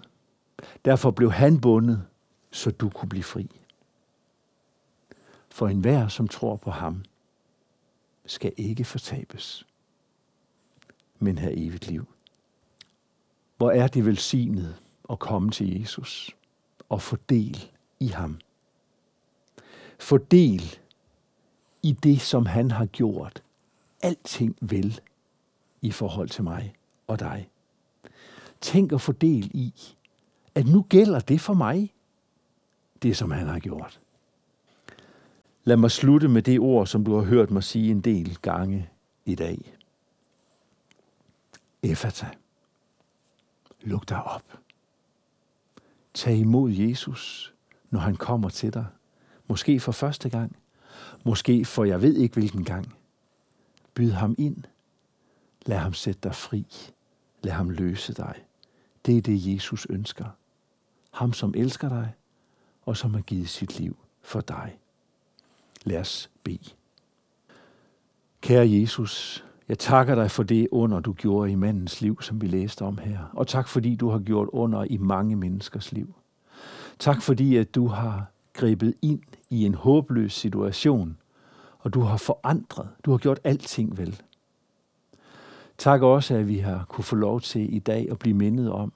Derfor 0.85 1.11
blev 1.11 1.31
han 1.31 1.61
bundet, 1.61 2.07
så 2.51 2.71
du 2.71 2.89
kunne 2.89 3.09
blive 3.09 3.23
fri. 3.23 3.61
For 5.49 5.67
enhver, 5.67 6.07
som 6.07 6.27
tror 6.27 6.55
på 6.55 6.71
ham, 6.71 7.03
skal 8.25 8.53
ikke 8.57 8.83
fortabes, 8.83 9.67
men 11.19 11.37
have 11.37 11.57
evigt 11.57 11.87
liv. 11.87 12.07
Hvor 13.57 13.71
er 13.71 13.87
det 13.87 14.05
velsignet 14.05 14.81
at 15.11 15.19
komme 15.19 15.51
til 15.51 15.79
Jesus 15.79 16.35
og 16.89 17.01
få 17.01 17.17
del 17.29 17.71
i 17.99 18.07
ham. 18.07 18.39
Få 19.99 20.17
del 20.17 20.79
i 21.83 21.91
det, 21.91 22.21
som 22.21 22.45
han 22.45 22.71
har 22.71 22.85
gjort. 22.85 23.43
Alting 24.01 24.57
vel 24.61 25.01
i 25.81 25.91
forhold 25.91 26.29
til 26.29 26.43
mig 26.43 26.73
og 27.07 27.19
dig. 27.19 27.49
Tænk 28.61 28.91
at 28.91 29.01
få 29.01 29.11
del 29.11 29.51
i, 29.53 29.73
at 30.55 30.67
nu 30.67 30.85
gælder 30.89 31.19
det 31.19 31.41
for 31.41 31.53
mig, 31.53 31.93
det 33.01 33.17
som 33.17 33.31
han 33.31 33.47
har 33.47 33.59
gjort. 33.59 34.01
Lad 35.63 35.77
mig 35.77 35.91
slutte 35.91 36.27
med 36.27 36.41
det 36.41 36.59
ord, 36.59 36.87
som 36.87 37.05
du 37.05 37.15
har 37.15 37.23
hørt 37.23 37.51
mig 37.51 37.63
sige 37.63 37.91
en 37.91 38.01
del 38.01 38.37
gange 38.41 38.89
i 39.25 39.35
dag. 39.35 39.77
Efata. 41.83 42.29
Luk 43.81 44.09
dig 44.09 44.23
op. 44.23 44.60
Tag 46.13 46.35
imod 46.35 46.71
Jesus, 46.71 47.53
når 47.89 47.99
han 47.99 48.15
kommer 48.15 48.49
til 48.49 48.73
dig. 48.73 48.85
Måske 49.47 49.79
for 49.79 49.91
første 49.91 50.29
gang. 50.29 50.55
Måske 51.23 51.65
for 51.65 51.83
jeg 51.83 52.01
ved 52.01 52.15
ikke 52.15 52.33
hvilken 52.33 52.63
gang. 52.63 52.95
Byd 53.93 54.11
ham 54.11 54.35
ind 54.37 54.63
Lad 55.65 55.77
ham 55.77 55.93
sætte 55.93 56.19
dig 56.23 56.35
fri. 56.35 56.65
Lad 57.41 57.53
ham 57.53 57.69
løse 57.69 58.13
dig. 58.13 58.45
Det 59.05 59.17
er 59.17 59.21
det, 59.21 59.53
Jesus 59.53 59.87
ønsker. 59.89 60.25
Ham, 61.11 61.33
som 61.33 61.53
elsker 61.57 61.89
dig, 61.89 62.13
og 62.85 62.97
som 62.97 63.13
har 63.13 63.21
givet 63.21 63.49
sit 63.49 63.79
liv 63.79 63.97
for 64.21 64.41
dig. 64.41 64.79
Lad 65.83 65.99
os 65.99 66.29
bede. 66.43 66.69
Kære 68.41 68.71
Jesus, 68.71 69.45
jeg 69.71 69.79
takker 69.79 70.15
dig 70.15 70.31
for 70.31 70.43
det 70.43 70.67
under, 70.71 70.99
du 70.99 71.13
gjorde 71.13 71.51
i 71.51 71.55
mandens 71.55 72.01
liv, 72.01 72.21
som 72.21 72.41
vi 72.41 72.47
læste 72.47 72.81
om 72.81 72.97
her. 72.97 73.19
Og 73.33 73.47
tak 73.47 73.67
fordi 73.67 73.95
du 73.95 74.09
har 74.09 74.19
gjort 74.19 74.49
under 74.51 74.83
i 74.83 74.97
mange 74.97 75.35
menneskers 75.35 75.91
liv. 75.91 76.13
Tak 76.99 77.21
fordi, 77.21 77.57
at 77.57 77.75
du 77.75 77.87
har 77.87 78.25
grebet 78.53 78.93
ind 79.01 79.21
i 79.49 79.65
en 79.65 79.73
håbløs 79.73 80.33
situation, 80.33 81.17
og 81.79 81.93
du 81.93 82.01
har 82.01 82.17
forandret, 82.17 82.87
du 83.05 83.11
har 83.11 83.17
gjort 83.17 83.39
alting 83.43 83.97
vel. 83.97 84.21
Tak 85.77 86.01
også, 86.01 86.35
at 86.35 86.47
vi 86.47 86.57
har 86.57 86.85
kunne 86.89 87.05
få 87.05 87.15
lov 87.15 87.41
til 87.41 87.75
i 87.75 87.79
dag 87.79 88.07
at 88.11 88.19
blive 88.19 88.35
mindet 88.35 88.71
om, 88.71 88.93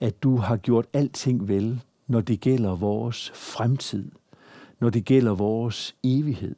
at 0.00 0.22
du 0.22 0.36
har 0.36 0.56
gjort 0.56 0.86
alting 0.92 1.48
vel, 1.48 1.80
når 2.06 2.20
det 2.20 2.40
gælder 2.40 2.74
vores 2.74 3.32
fremtid, 3.34 4.10
når 4.80 4.90
det 4.90 5.04
gælder 5.04 5.34
vores 5.34 5.94
evighed. 6.04 6.54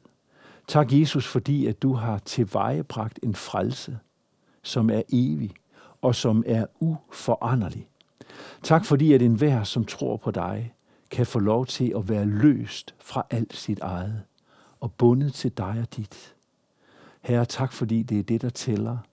Tak, 0.67 0.87
Jesus, 0.91 1.27
fordi 1.27 1.65
at 1.67 1.81
du 1.81 1.93
har 1.93 2.17
tilvejebragt 2.17 3.19
en 3.23 3.35
frelse, 3.35 3.99
som 4.61 4.89
er 4.89 5.01
evig 5.09 5.51
og 6.01 6.15
som 6.15 6.43
er 6.47 6.65
uforanderlig. 6.79 7.87
Tak, 8.63 8.85
fordi 8.85 9.13
at 9.13 9.21
enhver, 9.21 9.63
som 9.63 9.85
tror 9.85 10.17
på 10.17 10.31
dig, 10.31 10.73
kan 11.11 11.25
få 11.25 11.39
lov 11.39 11.65
til 11.65 11.93
at 11.95 12.09
være 12.09 12.25
løst 12.25 12.95
fra 12.99 13.25
alt 13.29 13.55
sit 13.55 13.79
eget 13.79 14.23
og 14.79 14.91
bundet 14.91 15.33
til 15.33 15.51
dig 15.57 15.77
og 15.81 15.95
dit. 15.95 16.35
Herre, 17.21 17.45
tak 17.45 17.73
fordi 17.73 18.03
det 18.03 18.19
er 18.19 18.23
det, 18.23 18.41
der 18.41 18.49
tæller– 18.49 18.97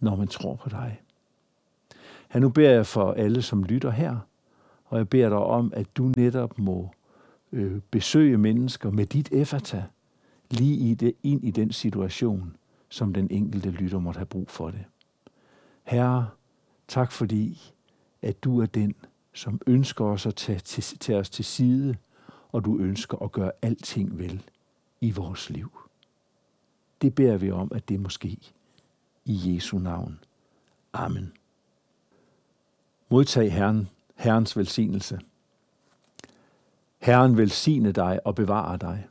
når 0.00 0.16
man 0.16 0.28
tror 0.28 0.54
på 0.54 0.68
dig. 0.68 1.00
Her 2.28 2.40
nu 2.40 2.48
beder 2.48 2.70
jeg 2.70 2.86
for 2.86 3.12
alle, 3.12 3.42
som 3.42 3.64
lytter 3.64 3.90
her, 3.90 4.16
og 4.84 4.98
jeg 4.98 5.08
beder 5.08 5.28
dig 5.28 5.38
om, 5.38 5.72
at 5.76 5.96
du 5.96 6.12
netop 6.16 6.58
må 6.58 6.90
øh, 7.52 7.80
besøge 7.90 8.38
mennesker 8.38 8.90
med 8.90 9.06
dit 9.06 9.28
effata, 9.32 9.84
lige 10.50 10.90
i 10.90 10.94
det, 10.94 11.14
ind 11.22 11.44
i 11.44 11.50
den 11.50 11.72
situation, 11.72 12.56
som 12.88 13.12
den 13.12 13.30
enkelte 13.30 13.70
lytter 13.70 13.98
måtte 13.98 14.18
have 14.18 14.26
brug 14.26 14.50
for 14.50 14.70
det. 14.70 14.84
Herre, 15.84 16.28
tak 16.88 17.12
fordi, 17.12 17.72
at 18.22 18.44
du 18.44 18.60
er 18.60 18.66
den, 18.66 18.94
som 19.32 19.60
ønsker 19.66 20.04
os 20.04 20.26
at 20.26 20.34
tage, 20.34 20.58
til, 20.58 20.98
tage 20.98 21.18
os 21.18 21.30
til 21.30 21.44
side, 21.44 21.96
og 22.52 22.64
du 22.64 22.78
ønsker 22.78 23.18
at 23.18 23.32
gøre 23.32 23.52
alting 23.62 24.18
vel 24.18 24.42
i 25.00 25.10
vores 25.10 25.50
liv. 25.50 25.78
Det 27.02 27.14
beder 27.14 27.36
vi 27.36 27.50
om, 27.50 27.72
at 27.74 27.88
det 27.88 28.00
måske 28.00 28.38
i 29.24 29.54
Jesu 29.54 29.78
navn. 29.78 30.18
Amen. 30.92 31.32
Modtag 33.08 33.52
Herren, 33.52 33.88
Herrens 34.14 34.56
velsignelse. 34.56 35.20
Herren 36.98 37.36
velsigne 37.36 37.92
dig 37.92 38.26
og 38.26 38.34
bevare 38.34 38.76
dig. 38.76 39.06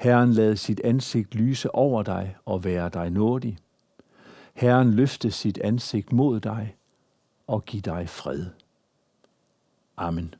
Herren 0.00 0.32
lad 0.32 0.56
sit 0.56 0.80
ansigt 0.84 1.34
lyse 1.34 1.74
over 1.74 2.02
dig 2.02 2.36
og 2.44 2.64
være 2.64 2.88
dig 2.88 3.10
nådig. 3.10 3.58
Herren 4.54 4.94
løfte 4.94 5.30
sit 5.30 5.58
ansigt 5.58 6.12
mod 6.12 6.40
dig 6.40 6.76
og 7.46 7.64
give 7.64 7.80
dig 7.80 8.08
fred. 8.08 8.46
Amen. 9.96 10.34